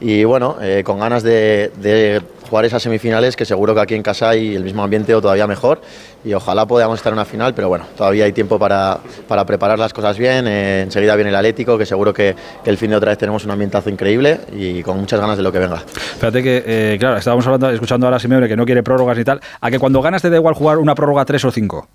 [0.00, 4.04] Y bueno, eh, con ganas de, de jugar esas semifinales que seguro que aquí en
[4.04, 5.80] casa hay el mismo ambiente o todavía mejor
[6.26, 9.78] y ojalá podamos estar en una final, pero bueno, todavía hay tiempo para, para preparar
[9.78, 10.48] las cosas bien.
[10.48, 12.34] Eh, enseguida viene el Atlético, que seguro que,
[12.64, 15.52] el fin de otra vez tenemos un ambientazo increíble y con muchas ganas de lo
[15.52, 15.76] que venga.
[15.76, 19.24] Fíjate que, eh, claro, estábamos hablando, escuchando ahora a Simeone que no quiere prórrogas y
[19.24, 21.88] tal, a que cuando ganas te da igual jugar una prórroga 3 o 5.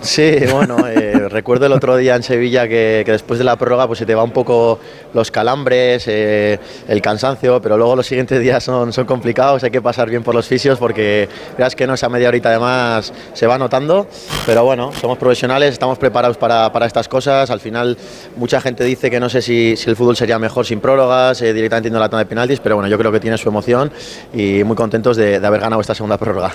[0.00, 3.86] Sí, bueno, eh, recuerdo el otro día en Sevilla que, que, después de la prórroga
[3.86, 4.80] pues se te va un poco
[5.14, 9.80] los calambres, eh, el cansancio, pero luego los siguientes días son, son complicados, hay que
[9.80, 13.56] pasar bien por los fisios porque veas que no esa media horita además se va
[13.56, 14.08] notando,
[14.46, 17.96] pero bueno, somos profesionales, estamos preparados para, para estas cosas, al final
[18.36, 21.52] mucha gente dice que no sé si, si el fútbol sería mejor sin prórrogas, eh,
[21.52, 23.92] directamente yendo la tanda de penaltis, pero bueno, yo creo que tiene su emoción
[24.34, 26.52] y muy contentos de, de haber ganado esta segunda prórroga.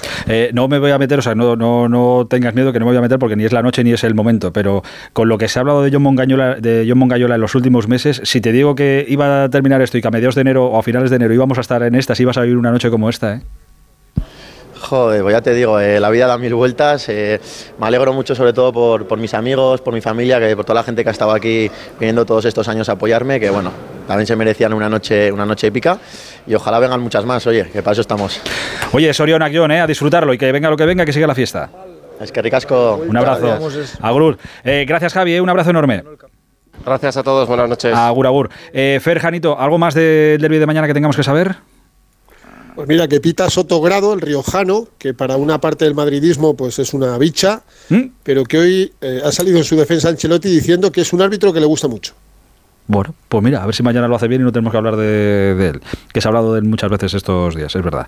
[0.51, 2.91] no me voy a meter, o sea, no, no, no tengas miedo que no me
[2.91, 5.38] voy a meter porque ni es la noche ni es el momento, pero con lo
[5.38, 8.52] que se ha hablado de John Mongayola, de John en los últimos meses, si te
[8.52, 11.10] digo que iba a terminar esto y que a mediados de enero o a finales
[11.10, 13.36] de enero íbamos a estar en esta, si ibas a vivir una noche como esta,
[13.36, 13.41] ¿eh?
[14.84, 17.08] Joder, pues ya te digo, eh, la vida da mil vueltas.
[17.08, 17.39] Eh,
[17.80, 20.82] me alegro mucho, sobre todo por, por, mis amigos, por mi familia, que por toda
[20.82, 23.71] la gente que ha estado aquí viniendo todos estos años a apoyarme, que bueno,
[24.08, 25.99] también se merecían una noche, una noche épica.
[26.45, 28.41] Y ojalá vengan muchas más, oye, que para eso estamos.
[28.91, 31.36] Oye, Soriona John, eh, a disfrutarlo y que venga lo que venga, que siga la
[31.36, 31.69] fiesta.
[32.19, 33.04] Es que ricasco.
[33.08, 33.60] Un abrazo.
[34.02, 34.38] Agur.
[34.63, 35.39] Eh, gracias, Javi.
[35.39, 36.04] un abrazo enorme.
[36.86, 37.47] Gracias a todos.
[37.47, 37.93] Buenas noches.
[37.95, 38.49] Agur, agur.
[38.73, 41.56] Eh, Fer, Janito, ¿algo más del derbi de mañana que tengamos que saber?
[42.76, 46.93] Pues mira, que Pita Sotogrado, el riojano, que para una parte del madridismo pues es
[46.93, 48.06] una bicha, ¿Mm?
[48.23, 51.54] pero que hoy eh, ha salido en su defensa Ancelotti diciendo que es un árbitro
[51.54, 52.13] que le gusta mucho.
[52.86, 54.98] Bueno, pues mira, a ver si mañana lo hace bien y no tenemos que hablar
[54.98, 58.08] de, de él, que se ha hablado de él muchas veces estos días, es verdad.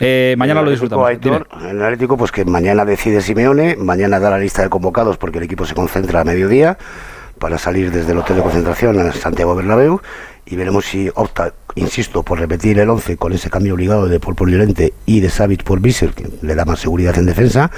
[0.00, 1.08] Eh, mañana lo disfrutamos.
[1.08, 5.38] Aitor, el Atlético, pues que mañana decide Simeone, mañana da la lista de convocados porque
[5.38, 6.76] el equipo se concentra a mediodía
[7.38, 10.00] para salir desde el hotel de concentración a Santiago Bernabéu
[10.46, 14.36] y veremos si opta, insisto, por repetir el 11 con ese cambio obligado de Paul
[14.36, 17.70] por Llorente y de Savic por Visser, que le da más seguridad en defensa,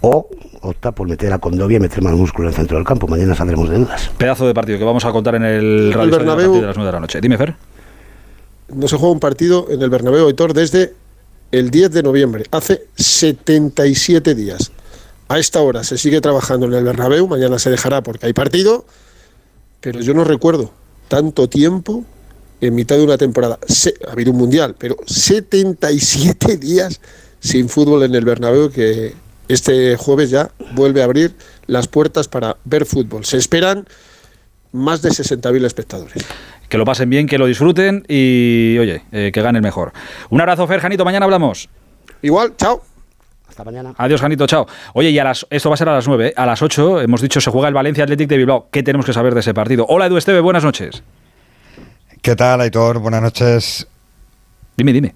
[0.00, 0.28] o
[0.60, 3.08] opta por meter a Condovia y meter más músculo en el centro del campo.
[3.08, 4.10] Mañana saldremos de dudas.
[4.16, 6.86] Pedazo de partido que vamos a contar en el, el Radio Bernabéu, de las 9
[6.86, 7.20] de la noche.
[7.20, 7.56] Dime, Fer.
[8.68, 10.94] No se juega un partido en el Bernabéu, Héctor, desde
[11.50, 14.70] el 10 de noviembre, hace 77 días.
[15.28, 18.84] A esta hora se sigue trabajando en el Bernabéu, mañana se dejará porque hay partido,
[19.80, 20.70] pero yo no recuerdo
[21.12, 22.06] tanto tiempo
[22.62, 23.58] en mitad de una temporada.
[23.68, 27.02] Se, ha habido un mundial, pero 77 días
[27.38, 29.12] sin fútbol en el Bernabéu que
[29.46, 31.34] este jueves ya vuelve a abrir
[31.66, 33.26] las puertas para ver fútbol.
[33.26, 33.86] Se esperan
[34.72, 36.24] más de 60.000 espectadores.
[36.70, 39.92] Que lo pasen bien, que lo disfruten y, oye, eh, que ganen mejor.
[40.30, 41.68] Un abrazo, Fer, Janito, mañana hablamos.
[42.22, 42.91] Igual, chao.
[43.52, 43.94] Hasta mañana.
[43.98, 44.66] Adiós, Janito, chao.
[44.94, 46.28] Oye, y a las, esto va a ser a las 9.
[46.28, 46.32] ¿eh?
[46.34, 48.68] A las 8, hemos dicho, se juega el Valencia Athletic de Bilbao.
[48.70, 49.84] ¿Qué tenemos que saber de ese partido?
[49.90, 51.02] Hola, Edu Esteve, buenas noches.
[52.22, 52.98] ¿Qué tal, Aitor?
[52.98, 53.86] Buenas noches.
[54.74, 55.14] Dime, dime.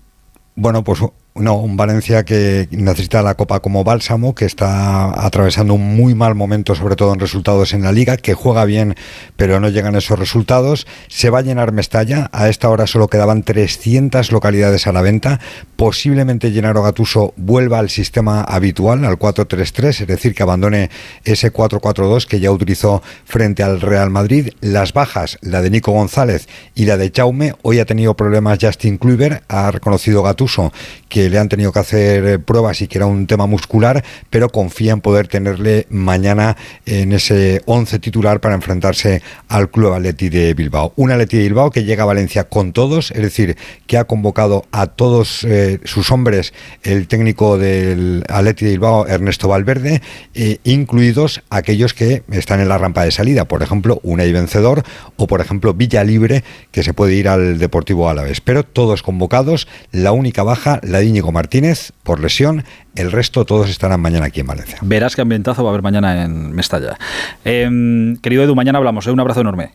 [0.55, 1.01] Bueno, pues
[1.39, 6.35] No, un Valencia que necesita la Copa como bálsamo, que está atravesando un muy mal
[6.35, 8.97] momento, sobre todo en resultados en la liga, que juega bien,
[9.37, 10.87] pero no llegan esos resultados.
[11.09, 12.31] Se va a llenar Mestalla.
[12.33, 15.39] A esta hora solo quedaban 300 localidades a la venta.
[15.77, 20.91] Posiblemente Llenaro Gatuso vuelva al sistema habitual, al 4-3-3, es decir, que abandone
[21.25, 24.51] ese 4-4-2 que ya utilizó frente al Real Madrid.
[24.61, 27.53] Las bajas, la de Nico González y la de Chaume.
[27.61, 30.73] Hoy ha tenido problemas Justin Kluivert, ha reconocido Gatuso
[31.11, 34.49] que le han tenido que hacer eh, pruebas y que era un tema muscular, pero
[34.49, 40.55] confía en poder tenerle mañana en ese 11 titular para enfrentarse al Club Atleti de
[40.55, 40.93] Bilbao.
[40.97, 44.65] Un Atleti de Bilbao que llega a Valencia con todos, es decir, que ha convocado
[44.73, 50.03] a todos eh, sus hombres el técnico del Atleti de Bilbao, Ernesto Valverde,
[50.35, 54.83] eh, incluidos aquellos que están en la rampa de salida, por ejemplo, Unai Vencedor
[55.17, 59.69] o por ejemplo Villa Libre, que se puede ir al Deportivo Álaves, pero todos convocados,
[59.93, 62.65] la única baja, la de Martínez por lesión.
[62.95, 64.79] El resto todos estarán mañana aquí en Valencia.
[64.83, 66.99] Verás qué ambientazo va a haber mañana en Mestalla.
[67.45, 69.07] Em, querido Edu, mañana hablamos.
[69.07, 69.11] ¿eh?
[69.11, 69.73] Un abrazo enorme.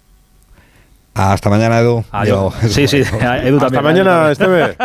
[1.13, 2.05] Hasta mañana, Edu.
[2.11, 2.53] Adiós.
[2.69, 2.97] Sí, sí,
[3.43, 3.63] Edu también.
[3.63, 4.63] Hasta mañana, Esteve.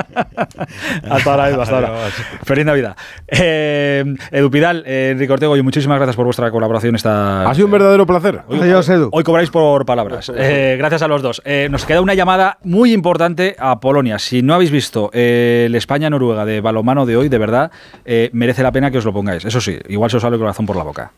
[1.11, 1.93] hasta ahora, Edu, hasta ahora.
[2.43, 2.97] Feliz Navidad.
[3.29, 6.97] Eh, Edu Pidal, eh, Enrique Ortego, y muchísimas gracias por vuestra colaboración.
[6.97, 8.43] Esta, ha sido un verdadero placer.
[8.49, 9.09] Hoy, Adiós, Edu.
[9.13, 10.33] Hoy cobráis por palabras.
[10.35, 11.43] Eh, gracias a los dos.
[11.45, 14.19] Eh, nos queda una llamada muy importante a Polonia.
[14.19, 17.71] Si no habéis visto el España-Noruega de balomano de hoy, de verdad,
[18.33, 19.45] merece la pena que os lo pongáis.
[19.45, 21.13] Eso sí, igual se os sale el corazón por la boca.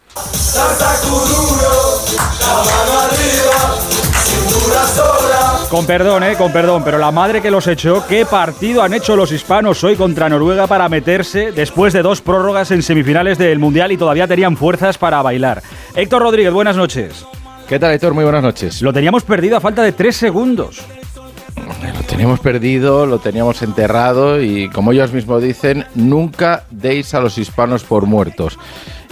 [5.70, 9.16] Con perdón, eh, con perdón, pero la madre que los echó, ¿qué partido han hecho
[9.16, 13.92] los hispanos hoy contra Noruega para meterse después de dos prórrogas en semifinales del Mundial
[13.92, 15.62] y todavía tenían fuerzas para bailar?
[15.94, 17.26] Héctor Rodríguez, buenas noches.
[17.68, 18.14] ¿Qué tal, Héctor?
[18.14, 18.80] Muy buenas noches.
[18.80, 20.80] Lo teníamos perdido a falta de tres segundos.
[21.54, 27.36] Lo teníamos perdido, lo teníamos enterrado y, como ellos mismos dicen, nunca deis a los
[27.36, 28.58] hispanos por muertos.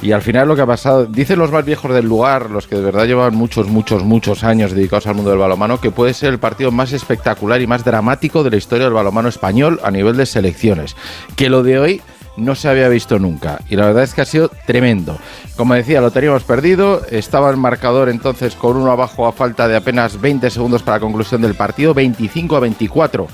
[0.02, 2.76] Y al final lo que ha pasado, dicen los más viejos del lugar, los que
[2.76, 6.32] de verdad llevan muchos, muchos, muchos años dedicados al mundo del balomano, que puede ser
[6.32, 10.16] el partido más espectacular y más dramático de la historia del balomano español a nivel
[10.16, 10.96] de selecciones.
[11.34, 12.02] Que lo de hoy
[12.36, 13.60] no se había visto nunca.
[13.68, 15.18] Y la verdad es que ha sido tremendo.
[15.56, 17.02] Como decía, lo teníamos perdido.
[17.10, 21.00] Estaba el marcador entonces con uno abajo a falta de apenas 20 segundos para la
[21.00, 23.28] conclusión del partido, 25 a 24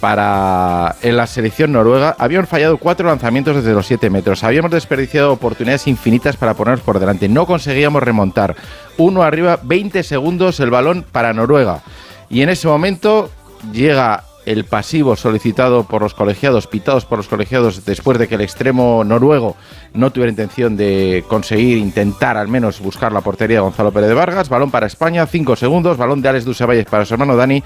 [0.00, 2.14] para en la selección noruega.
[2.18, 4.44] Habían fallado cuatro lanzamientos desde los 7 metros.
[4.44, 7.28] Habíamos desperdiciado oportunidades infinitas para ponernos por delante.
[7.28, 8.56] No conseguíamos remontar.
[8.96, 11.82] Uno arriba, 20 segundos el balón para Noruega.
[12.30, 13.30] Y en ese momento
[13.72, 18.40] llega el pasivo solicitado por los colegiados, pitados por los colegiados después de que el
[18.40, 19.56] extremo noruego
[19.92, 24.14] no tuviera intención de conseguir, intentar al menos buscar la portería de Gonzalo Pérez de
[24.14, 24.48] Vargas.
[24.48, 25.98] Balón para España, 5 segundos.
[25.98, 27.62] Balón de Alex Dusevalles para su hermano Dani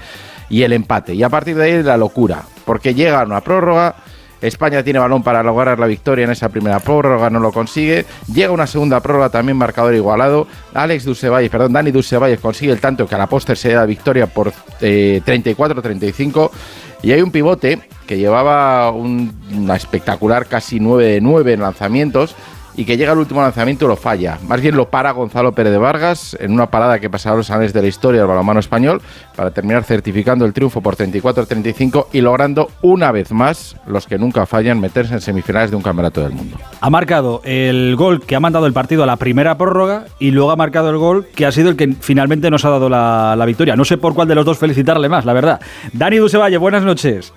[0.53, 1.15] y el empate.
[1.15, 3.95] Y a partir de ahí la locura, porque llega una prórroga.
[4.39, 8.05] España tiene balón para lograr la victoria en esa primera prórroga, no lo consigue.
[8.31, 10.45] Llega una segunda prórroga, también marcador igualado.
[10.75, 14.27] Alex Dusevalles, perdón, Dani Dusevalles consigue el tanto que a la póster se da victoria
[14.27, 16.51] por 34-35.
[16.51, 16.57] Eh,
[17.01, 22.35] y hay un pivote que llevaba una espectacular casi 9 de 9 en lanzamientos
[22.75, 24.37] y que llega al último lanzamiento y lo falla.
[24.47, 27.73] Más bien lo para Gonzalo Pérez de Vargas en una parada que pasará los años
[27.73, 29.01] de la historia del balonmano español
[29.35, 34.45] para terminar certificando el triunfo por 34-35 y logrando una vez más los que nunca
[34.45, 36.57] fallan meterse en semifinales de un campeonato del mundo.
[36.81, 40.51] Ha marcado el gol que ha mandado el partido a la primera prórroga y luego
[40.51, 43.75] ha marcado el gol que ha sido el que finalmente nos ha dado la, victoria.
[43.75, 45.61] No sé por cuál de los dos felicitarle más, la verdad.
[45.91, 47.33] Dani Dusevalle, buenas noches.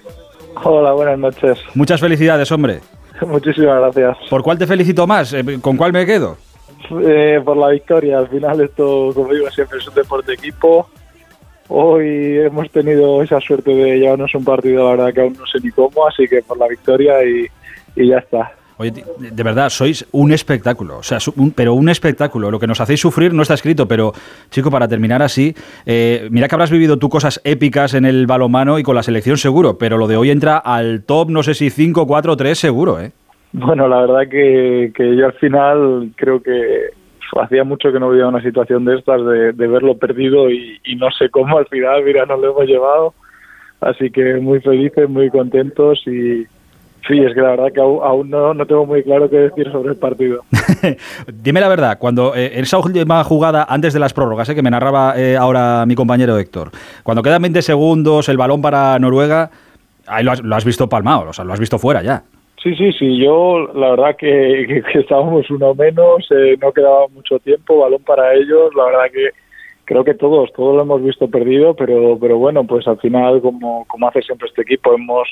[0.62, 1.58] Hola, buenas noches.
[1.74, 2.80] Muchas felicidades, hombre.
[3.26, 4.16] Muchísimas gracias.
[4.28, 5.32] ¿Por cuál te felicito más?
[5.32, 6.36] Eh, ¿Con cuál me quedo?
[7.02, 8.18] Eh, por la victoria.
[8.18, 10.88] Al final esto, como digo, siempre es un deporte equipo.
[11.68, 15.58] Hoy hemos tenido esa suerte de llevarnos un partido, la verdad que aún no sé
[15.60, 17.48] ni cómo, así que por la victoria y
[17.96, 18.52] ya está.
[18.78, 21.18] Oye, de verdad, sois un espectáculo, o sea,
[21.54, 22.50] pero un espectáculo.
[22.50, 24.12] Lo que nos hacéis sufrir no está escrito, pero,
[24.50, 25.54] chico, para terminar así,
[25.86, 29.38] eh, mira que habrás vivido tú cosas épicas en el balomano y con la selección
[29.38, 33.00] seguro, pero lo de hoy entra al top, no sé si 5, 4, 3 seguro,
[33.00, 33.12] ¿eh?
[33.52, 36.90] Bueno, la verdad que, yo al final creo que
[37.40, 41.10] hacía mucho que no vivía una situación de estas, de, verlo perdido y, y, no
[41.12, 43.14] sé cómo al final, mira, nos lo hemos llevado.
[43.80, 46.46] Así que muy felices, muy contentos y,
[47.06, 49.96] Sí, es que la verdad que aún, no, tengo muy claro qué decir sobre el
[49.96, 50.42] partido.
[51.32, 54.70] Dime la verdad, cuando eh, esa última jugada, antes de las prórrogas, eh, que me
[54.70, 56.70] narraba eh, ahora mi compañero Héctor,
[57.04, 59.50] cuando quedan 20 segundos, el balón para Noruega,
[60.08, 62.24] ahí lo has, visto palmado, o sea, lo has visto fuera ya.
[62.60, 66.26] Sí, sí, sí, yo la verdad que, estábamos uno menos,
[66.60, 69.28] no quedaba mucho tiempo, balón para ellos, la verdad que
[69.84, 73.84] creo que todos, todos lo hemos visto perdido, pero, pero bueno, pues al final, como,
[73.86, 75.28] como hace siempre este equipo, hemos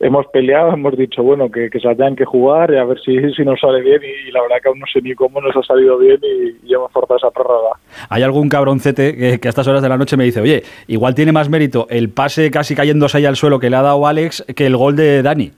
[0.00, 3.16] hemos peleado, hemos dicho, bueno, que, que se hayan que jugar y a ver si,
[3.32, 5.62] si nos sale bien y, la verdad que aún no sé ni cómo nos ha
[5.62, 7.70] salido bien y, hemos forzado esa prórroga.
[8.10, 11.14] Hay algún cabroncete que, que, a estas horas de la noche me dice, oye, igual
[11.14, 14.44] tiene más mérito el pase casi cayéndose ahí al suelo que le ha dado Alex
[14.54, 15.52] que el gol de Dani.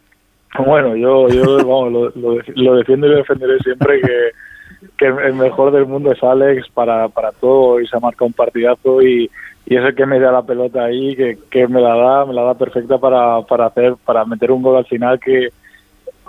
[0.64, 2.12] Bueno, yo, yo vamos, lo,
[2.54, 7.08] lo, defiendo y lo defenderé siempre que, que el mejor del mundo es Alex para,
[7.08, 9.28] para todo y se ha marcado un partidazo y,
[9.70, 12.42] y es que me da la pelota ahí, que, que me la da, me la
[12.42, 15.48] da perfecta para, para hacer, para meter un gol al final que,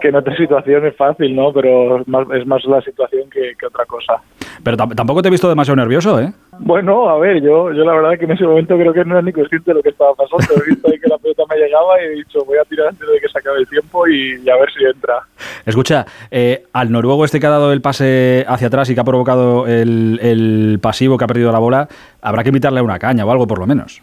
[0.02, 1.54] que en otra situación es fácil, ¿no?
[1.54, 4.22] Pero es más, es más la situación que, que otra cosa.
[4.62, 6.34] Pero tampoco te he visto demasiado nervioso, ¿eh?
[6.62, 9.22] Bueno, a ver, yo, yo la verdad que en ese momento creo que no era
[9.22, 10.62] ni consciente de lo que estaba pasando.
[10.62, 13.08] He visto ahí que la pelota me llegaba y he dicho, voy a tirar antes
[13.08, 15.20] de que se acabe el tiempo y, a ver si entra.
[15.66, 19.06] Escucha, eh, al noruego este que ha dado el pase hacia atrás y que ha
[19.06, 21.88] provocado el, el pasivo que ha perdido la bola,
[22.22, 24.02] habrá que invitarle a una caña o algo por lo menos.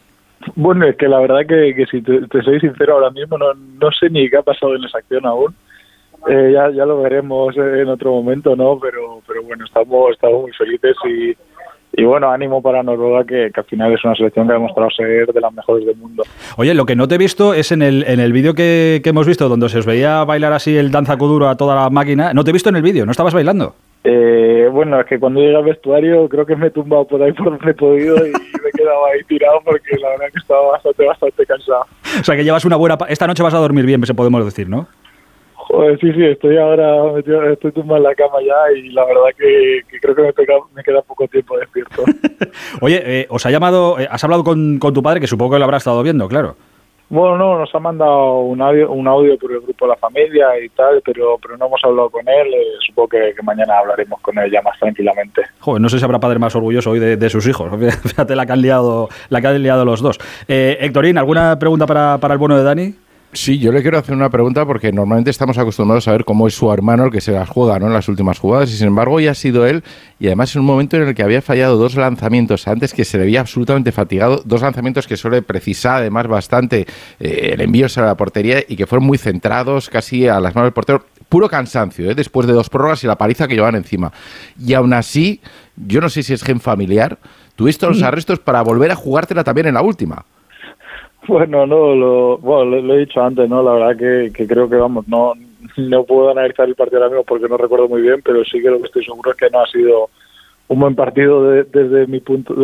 [0.54, 3.52] Bueno, es que la verdad que, que si te, te, soy sincero ahora mismo no,
[3.54, 5.54] no sé ni qué ha pasado en esa acción aún.
[6.26, 8.78] Eh, ya, ya lo veremos en otro momento, ¿no?
[8.80, 11.36] Pero, pero bueno, estamos, estamos muy felices y,
[11.92, 14.90] y bueno, ánimo para Noruega, que, que, al final es una selección que ha demostrado
[14.90, 16.24] ser de las mejores del mundo.
[16.56, 19.10] Oye, lo que no te he visto es en el, en el vídeo que, que
[19.10, 22.34] hemos visto, donde se os veía bailar así el danza kuduro a toda la máquina.
[22.34, 23.74] No te he visto en el vídeo, ¿no estabas bailando?
[24.04, 27.32] Eh, bueno, es que cuando llegué al vestuario creo que me he tumbado por ahí
[27.32, 30.72] por donde he podido y me he quedado ahí tirado porque la verdad que estaba
[30.72, 31.86] bastante, bastante cansado.
[32.20, 32.96] O sea que llevas una buena...
[33.08, 34.86] Esta noche vas a dormir bien, se podemos decir, ¿no?
[35.68, 39.24] Joder, sí, sí, estoy ahora metido, estoy tumbado en la cama ya y la verdad
[39.36, 42.04] que, que creo que me, pega, me, queda poco tiempo despierto.
[42.80, 45.58] Oye, eh, ¿os ha llamado, eh, has hablado con, con, tu padre, que supongo que
[45.58, 46.54] lo habrá estado viendo, claro?
[47.08, 50.46] Bueno, no, nos ha mandado un audio, un audio por el grupo de la familia
[50.64, 52.54] y tal, pero, pero no hemos hablado con él.
[52.54, 55.42] Eh, supongo que, que, mañana hablaremos con él ya más tranquilamente.
[55.60, 57.70] Joder, no sé si habrá padre más orgulloso hoy de, de sus hijos.
[58.02, 60.18] Fíjate la que han liado, la que han liado los dos.
[60.46, 62.94] Eh, Héctorín, ¿alguna pregunta para, para el bueno de Dani?
[63.36, 66.54] Sí, yo le quiero hacer una pregunta porque normalmente estamos acostumbrados a ver cómo es
[66.54, 67.86] su hermano el que se las juega ¿no?
[67.86, 69.84] en las últimas jugadas y sin embargo ya ha sido él
[70.18, 73.18] y además en un momento en el que había fallado dos lanzamientos antes que se
[73.18, 76.86] le veía absolutamente fatigado, dos lanzamientos que suele precisar además bastante
[77.20, 80.68] eh, el envío a la portería y que fueron muy centrados casi a las manos
[80.68, 81.04] del portero.
[81.28, 82.14] Puro cansancio, ¿eh?
[82.14, 84.12] después de dos prórrogas y la paliza que llevan encima.
[84.58, 85.42] Y aún así,
[85.76, 87.18] yo no sé si es gen familiar,
[87.54, 90.24] tuviste los arrestos para volver a jugártela también en la última.
[91.28, 93.62] Bueno, no, lo, bueno, lo, he dicho antes, ¿no?
[93.62, 95.34] La verdad que, que, creo que, vamos, no,
[95.76, 98.70] no puedo analizar el partido ahora mismo porque no recuerdo muy bien, pero sí que
[98.70, 100.10] lo que estoy seguro es que no ha sido
[100.68, 102.54] un buen partido de, desde mi punto,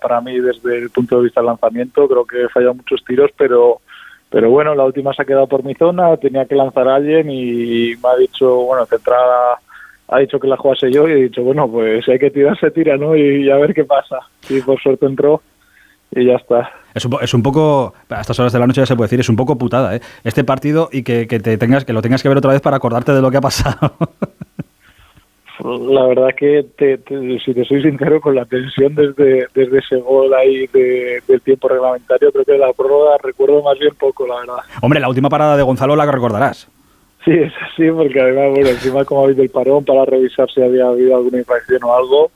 [0.00, 2.08] para mí desde el punto de vista del lanzamiento.
[2.08, 3.80] Creo que he fallado muchos tiros, pero
[4.28, 7.30] pero bueno, la última se ha quedado por mi zona, tenía que lanzar a alguien
[7.30, 9.60] y me ha dicho, bueno, centrada
[10.08, 12.58] ha dicho que la jugase yo y he dicho, bueno, pues si hay que tirar,
[12.58, 13.16] se tira, ¿no?
[13.16, 14.18] Y, y a ver qué pasa.
[14.48, 15.42] Y por suerte entró
[16.10, 16.70] y ya está.
[16.94, 19.20] Es un, es un, poco, a estas horas de la noche ya se puede decir,
[19.20, 20.00] es un poco putada, ¿eh?
[20.24, 22.76] Este partido y que, que, te tengas, que lo tengas que ver otra vez para
[22.76, 23.92] acordarte de lo que ha pasado.
[25.58, 29.96] La verdad que, te, te, si te soy sincero, con la tensión desde, desde ese
[29.96, 34.40] gol ahí de, del tiempo reglamentario, creo que la prórroga recuerdo más bien poco, la
[34.40, 34.58] verdad.
[34.82, 36.68] Hombre, la última parada de Gonzalo la recordarás.
[37.24, 40.62] Sí, es así, porque además, bueno, encima como ha habido el parón para revisar si
[40.62, 42.30] había habido alguna infracción o algo,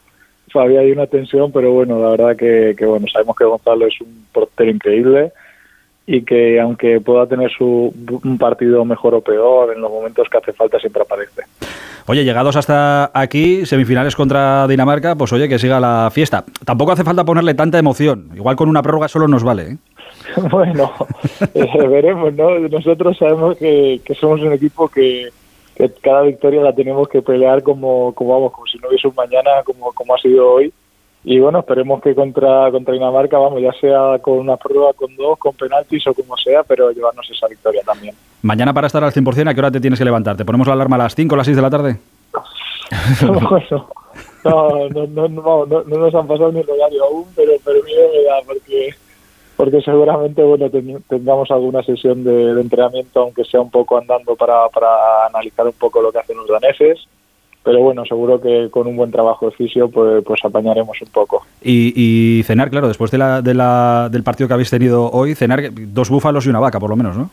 [0.59, 4.01] había ahí una tensión, pero bueno, la verdad que, que, bueno, sabemos que Gonzalo es
[4.01, 5.33] un portero increíble
[6.07, 7.95] y que aunque pueda tener su,
[8.25, 11.43] un partido mejor o peor, en los momentos que hace falta siempre aparece.
[12.07, 16.45] Oye, llegados hasta aquí, semifinales contra Dinamarca, pues oye, que siga la fiesta.
[16.65, 19.63] Tampoco hace falta ponerle tanta emoción, igual con una prórroga solo nos vale.
[19.63, 19.77] ¿eh?
[20.51, 20.93] bueno,
[21.55, 22.59] eh, veremos, ¿no?
[22.59, 25.29] Nosotros sabemos que, que somos un equipo que,
[25.89, 29.15] que cada victoria la tenemos que pelear como, como vamos, como si no hubiese un
[29.15, 30.73] mañana, como, como ha sido hoy.
[31.23, 35.39] Y bueno, esperemos que contra, contra Dinamarca, vamos, ya sea con una prueba, con dos,
[35.39, 38.15] con penaltis o como sea, pero llevarnos esa victoria también.
[38.43, 40.37] Mañana para estar al 100%, ¿a qué hora te tienes que levantar?
[40.37, 41.99] ¿Te ponemos la alarma a las 5 o las 6 de la tarde?
[43.27, 43.89] bueno,
[44.45, 47.83] no, no, no, no, no, no nos han pasado ni el horario aún, pero, pero
[47.85, 48.95] miedo me da porque
[49.61, 50.71] porque seguramente bueno
[51.07, 55.75] tengamos alguna sesión de, de, entrenamiento, aunque sea un poco andando para, para analizar un
[55.75, 57.07] poco lo que hacen los daneses.
[57.63, 61.45] Pero bueno, seguro que con un buen trabajo de fisio pues, pues apañaremos un poco.
[61.61, 65.35] Y, y cenar, claro, después de la, de la, del partido que habéis tenido hoy,
[65.35, 67.29] cenar dos búfalos y una vaca, por lo menos, ¿no?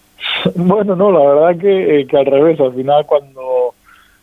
[0.56, 2.58] bueno, no, la verdad que, que al revés.
[2.58, 3.67] Al final, cuando,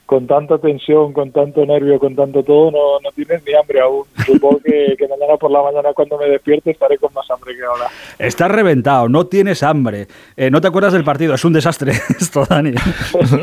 [0.05, 4.03] con tanta tensión, con tanto nervio, con tanto todo, no, no tienes ni hambre aún.
[4.25, 7.63] Supongo que, que, mañana por la mañana cuando me despierte estaré con más hambre que
[7.63, 7.87] ahora.
[8.19, 10.07] Estás reventado, no tienes hambre.
[10.37, 12.73] Eh, no te acuerdas del partido, es un desastre esto, Dani.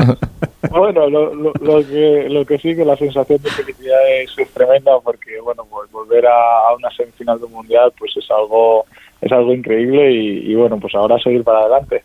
[0.71, 4.49] bueno, lo, lo, lo, que, lo que sí que la sensación de felicidad es, es
[4.51, 8.87] tremenda porque, bueno, pues volver a, a, una semifinal del Mundial pues es algo,
[9.21, 12.03] es algo increíble y, y bueno, pues ahora seguir para adelante.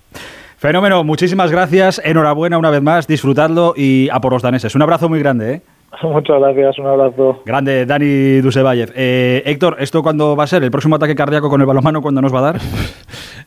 [0.58, 4.74] Fenómeno, muchísimas gracias, enhorabuena una vez más, disfrutadlo y a por los daneses.
[4.74, 5.62] Un abrazo muy grande, ¿eh?
[6.03, 7.41] Muchas gracias, un abrazo.
[7.45, 8.91] Grande, Dani Dusevayev.
[8.95, 10.63] Eh, Héctor, ¿esto cuándo va a ser?
[10.63, 12.59] ¿El próximo ataque cardíaco con el balonmano cuándo nos va a dar?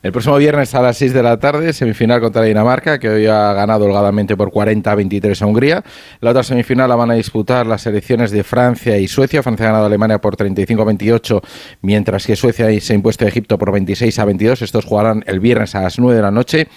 [0.02, 3.52] El próximo viernes a las 6 de la tarde, semifinal contra Dinamarca, que hoy ha
[3.52, 5.84] ganado holgadamente por 40-23 a Hungría.
[6.20, 9.42] La otra semifinal la van a disputar las selecciones de Francia y Suecia.
[9.42, 11.42] Francia ha ganado a Alemania por 35-28,
[11.82, 14.62] mientras que Suecia se ha impuesto a Egipto por 26 a 22.
[14.62, 16.68] Estos jugarán el viernes a las 9 de la noche.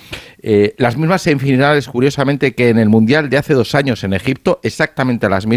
[0.41, 4.59] Eh, las mismas semifinales, curiosamente, que en el Mundial de hace dos años en Egipto,
[4.63, 5.52] exactamente las mismas,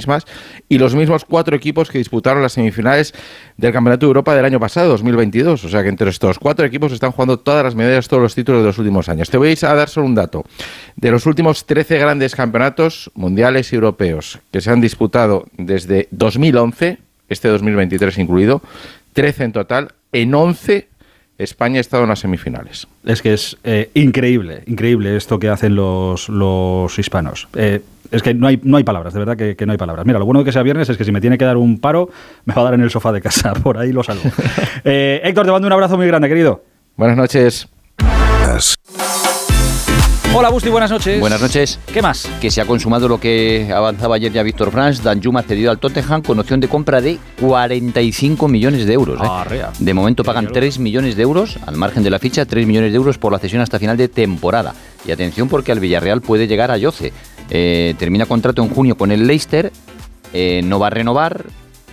[0.69, 3.15] y los mismos cuatro equipos que disputaron las semifinales
[3.57, 5.65] del Campeonato de Europa del año pasado, 2022.
[5.65, 8.63] O sea que entre estos cuatro equipos están jugando todas las medallas, todos los títulos
[8.63, 9.31] de los últimos años.
[9.31, 10.45] Te voy a dar solo un dato.
[10.97, 16.99] De los últimos 13 grandes campeonatos mundiales y europeos que se han disputado desde 2011,
[17.29, 18.63] este 2023 incluido,
[19.13, 20.89] 13 en total, en 11
[21.39, 22.87] España ha estado en las semifinales.
[23.05, 27.49] Es que es eh, increíble, increíble esto que hacen los, hispanos.
[27.55, 27.83] Eh,
[28.17, 30.07] es que no hay, no hay palabras, de verdad que, que, no hay palabras.
[30.07, 31.79] Mira, lo bueno de que sea viernes es que si me tiene que dar un
[31.79, 32.11] paro,
[32.45, 33.53] me va a dar en el sofá de casa.
[33.63, 34.23] Por ahí lo salvo.
[34.85, 36.63] eh, Héctor, te mando un abrazo muy grande, querido.
[36.97, 37.69] Buenas noches.
[40.39, 41.19] Hola Busti, buenas noches.
[41.19, 41.81] Buenas noches.
[41.93, 42.29] ¿Qué más?
[42.41, 45.03] Que se ha consumado lo que avanzaba ayer ya Víctor Franz.
[45.03, 49.19] Danjuma ha cedido al Tottenham con opción de compra de 45 millones de euros.
[49.51, 49.63] ¿eh?
[49.79, 52.97] De momento pagan 3 millones de euros, al margen de la ficha, 3 millones de
[52.97, 54.75] euros por la cesión hasta final de temporada.
[55.07, 57.15] Y atención porque al Villarreal puede llegar a Yoce.
[57.51, 59.73] Eh, termina contrato en junio con el Leicester,
[60.33, 61.47] eh, no va a renovar,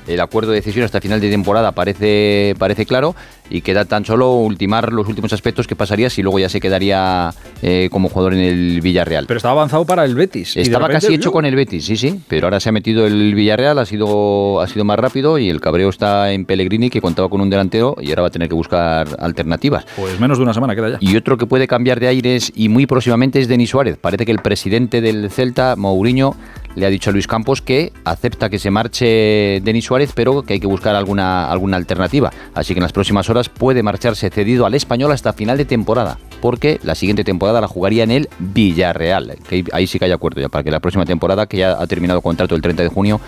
[0.07, 3.15] el acuerdo de cesión hasta final de temporada parece, parece claro
[3.49, 7.31] y queda tan solo ultimar los últimos aspectos que pasaría si luego ya se quedaría
[7.61, 9.25] eh, como jugador en el Villarreal.
[9.27, 10.57] Pero estaba avanzado para el Betis.
[10.57, 13.77] Estaba casi hecho con el Betis, sí, sí, pero ahora se ha metido el Villarreal,
[13.79, 17.41] ha sido, ha sido más rápido y el cabreo está en Pellegrini que contaba con
[17.41, 19.85] un delantero y ahora va a tener que buscar alternativas.
[19.95, 20.97] Pues menos de una semana queda ya.
[20.99, 23.97] Y otro que puede cambiar de aires y muy próximamente es Denis Suárez.
[23.99, 26.35] Parece que el presidente del Celta, Mourinho,
[26.75, 30.53] le ha dicho a Luis Campos que acepta que se marche Denis Suárez, pero que
[30.53, 32.31] hay que buscar alguna, alguna alternativa.
[32.53, 36.17] Así que en las próximas horas puede marcharse cedido al español hasta final de temporada,
[36.41, 39.37] porque la siguiente temporada la jugaría en el Villarreal.
[39.47, 41.87] Que ahí sí que hay acuerdo ya, para que la próxima temporada, que ya ha
[41.87, 43.19] terminado contrato el 30 de junio,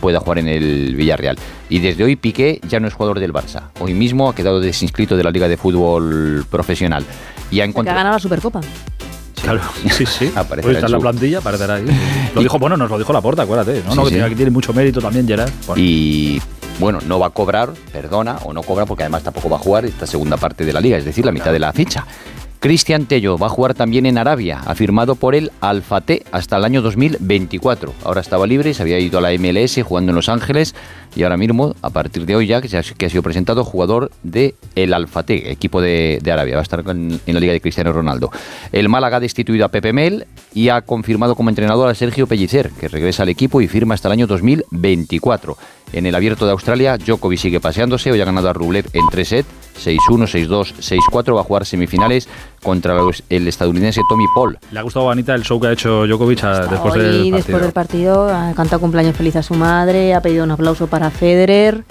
[0.00, 1.36] pueda jugar en el Villarreal.
[1.68, 3.70] Y desde hoy Piqué ya no es jugador del Barça.
[3.80, 7.04] Hoy mismo ha quedado desinscrito de la Liga de Fútbol Profesional.
[7.50, 8.60] Y ha, ha ganado la Supercopa.
[9.44, 10.32] Claro, sí, sí.
[10.36, 11.84] Aparecerá Puede estar en la su- plantilla, aparecerá ahí.
[12.34, 13.82] Lo dijo, bueno, nos lo dijo la porta, acuérdate.
[13.84, 14.14] No, Sí, no, que sí.
[14.16, 15.50] tiene- que tiene mucho mérito también, Gerard.
[15.66, 15.82] Bueno.
[15.82, 16.40] Y
[16.80, 19.84] bueno, no va a cobrar, perdona, o no cobra porque además tampoco va a jugar
[19.84, 22.06] esta segunda parte de la liga, es decir, la mitad de la ficha.
[22.58, 26.64] Cristian Tello va a jugar también en Arabia, ha firmado por el Alfate hasta el
[26.64, 27.92] año 2024.
[28.04, 30.74] Ahora estaba libre, se había ido a la MLS jugando en Los Ángeles
[31.16, 34.10] y ahora mismo, a partir de hoy ya, que, ha, que ha sido presentado jugador
[34.22, 37.60] de el Alfate, equipo de, de Arabia, va a estar en, en la liga de
[37.60, 38.30] Cristiano Ronaldo.
[38.72, 42.70] El Málaga ha destituido a Pepe Mel y ha confirmado como entrenador a Sergio Pellicer,
[42.70, 45.56] que regresa al equipo y firma hasta el año 2024.
[45.92, 49.28] En el abierto de Australia, Djokovic sigue paseándose, hoy ha ganado a Rublev en 3
[49.28, 49.48] sets,
[49.84, 50.74] 6-1, 6-2,
[51.10, 52.28] 6-4, va a jugar semifinales
[52.64, 54.58] contra los- el estadounidense Tommy Paul.
[54.72, 57.12] Le ha gustado a Anita el show que ha hecho Djokovic a- después Hoy, del
[57.12, 57.36] partido.
[57.36, 61.10] después del partido, ha cantado cumpleaños feliz a su madre, ha pedido un aplauso para
[61.10, 61.84] Federer,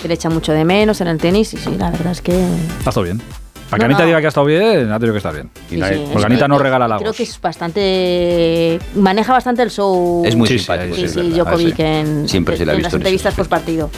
[0.00, 1.52] que le echa mucho de menos en el tenis.
[1.52, 2.32] Y sí, la verdad es que.
[2.32, 3.20] Ha estado bien.
[3.68, 4.06] Para que No, Anita no.
[4.06, 5.48] diga que ha estado bien, ha tenido que estar bien.
[5.68, 6.04] Sí, sí.
[6.12, 7.16] Porque Anita no regala Creo halagos.
[7.16, 8.80] que es bastante.
[8.96, 10.22] Maneja bastante el show.
[10.24, 10.96] Es muy Sí, sí, simpático.
[10.96, 11.30] Sí, sí.
[11.30, 11.82] Djokovic Ah, sí.
[11.82, 13.90] en, Siempre se le ha en visto las en entrevistas post partido.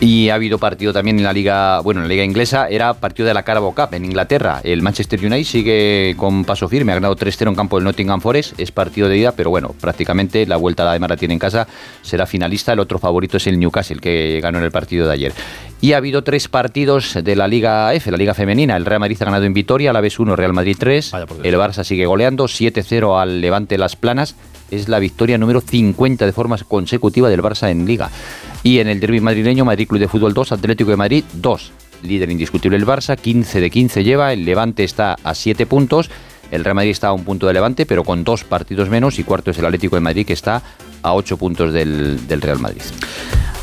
[0.00, 3.26] Y ha habido partido también en la liga, bueno, en la liga inglesa, era partido
[3.26, 4.60] de la Carabao Cup en Inglaterra.
[4.62, 8.58] El Manchester United sigue con paso firme, ha ganado 3-0 en campo del Nottingham Forest,
[8.58, 11.66] es partido de ida, pero bueno, prácticamente la vuelta además la tiene en casa,
[12.02, 15.32] será finalista, el otro favorito es el Newcastle, que ganó en el partido de ayer.
[15.80, 18.74] Y ha habido tres partidos de la Liga F, la Liga Femenina.
[18.74, 21.12] El Real Madrid ha ganado en Vitoria, la vez 1, Real Madrid 3.
[21.42, 24.34] El Barça sigue goleando, 7-0 al Levante Las Planas.
[24.70, 28.08] Es la victoria número 50 de forma consecutiva del Barça en Liga.
[28.64, 31.72] Y en el derbi madrileño, Madrid Club de Fútbol 2, Atlético de Madrid 2.
[32.02, 36.10] Líder indiscutible el Barça, 15 de 15 lleva, el Levante está a 7 puntos,
[36.50, 39.24] el Real Madrid está a un punto de Levante, pero con dos partidos menos, y
[39.24, 40.62] cuarto es el Atlético de Madrid, que está
[41.02, 42.80] a 8 puntos del Real Madrid.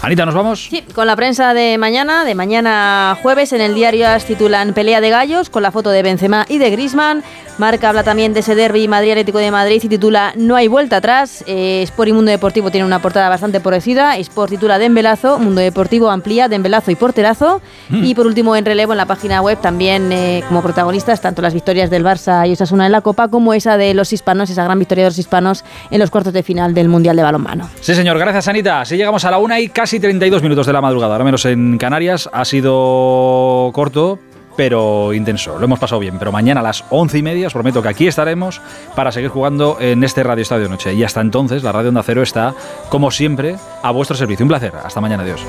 [0.04, 0.68] Anita, ¿nos vamos?
[0.68, 4.99] Sí, con la prensa de mañana, de mañana jueves, en el diario AS titulan Pelea
[4.99, 7.24] de gallos, con la foto de Benzema y de Grisman.
[7.60, 10.97] Marca habla también de ese derby Madrid Atlético de Madrid y titula No hay vuelta
[10.97, 11.43] atrás.
[11.45, 14.18] Eh, Sport y Mundo Deportivo tienen una portada bastante parecida.
[14.18, 17.62] Sport titula Dembelazo, Mundo Deportivo amplía Dembelazo y porterazo.
[17.89, 18.04] Mm.
[18.04, 21.54] Y por último, en relevo en la página web también eh, como protagonistas tanto las
[21.54, 24.80] victorias del Barça y Osasuna en la Copa como esa de los hispanos, esa gran
[24.80, 27.70] victoria de los hispanos en los cuartos de final del Mundial de Balonmano.
[27.80, 28.86] Sí, señor, gracias Anita.
[28.86, 31.78] Si llegamos a la una y casi 32 minutos de la madrugada, ahora menos en
[31.78, 34.20] Canarias, ha sido corto,
[34.56, 35.60] pero intenso.
[35.60, 36.18] Lo hemos pasado bien.
[36.18, 38.62] Pero mañana a las once y media os prometo que aquí estaremos
[38.96, 40.94] para seguir jugando en este Radio Estadio Noche.
[40.94, 42.54] Y hasta entonces, la Radio Onda Cero está,
[42.88, 44.46] como siempre, a vuestro servicio.
[44.46, 44.72] Un placer.
[44.82, 45.24] Hasta mañana.
[45.24, 45.42] Adiós.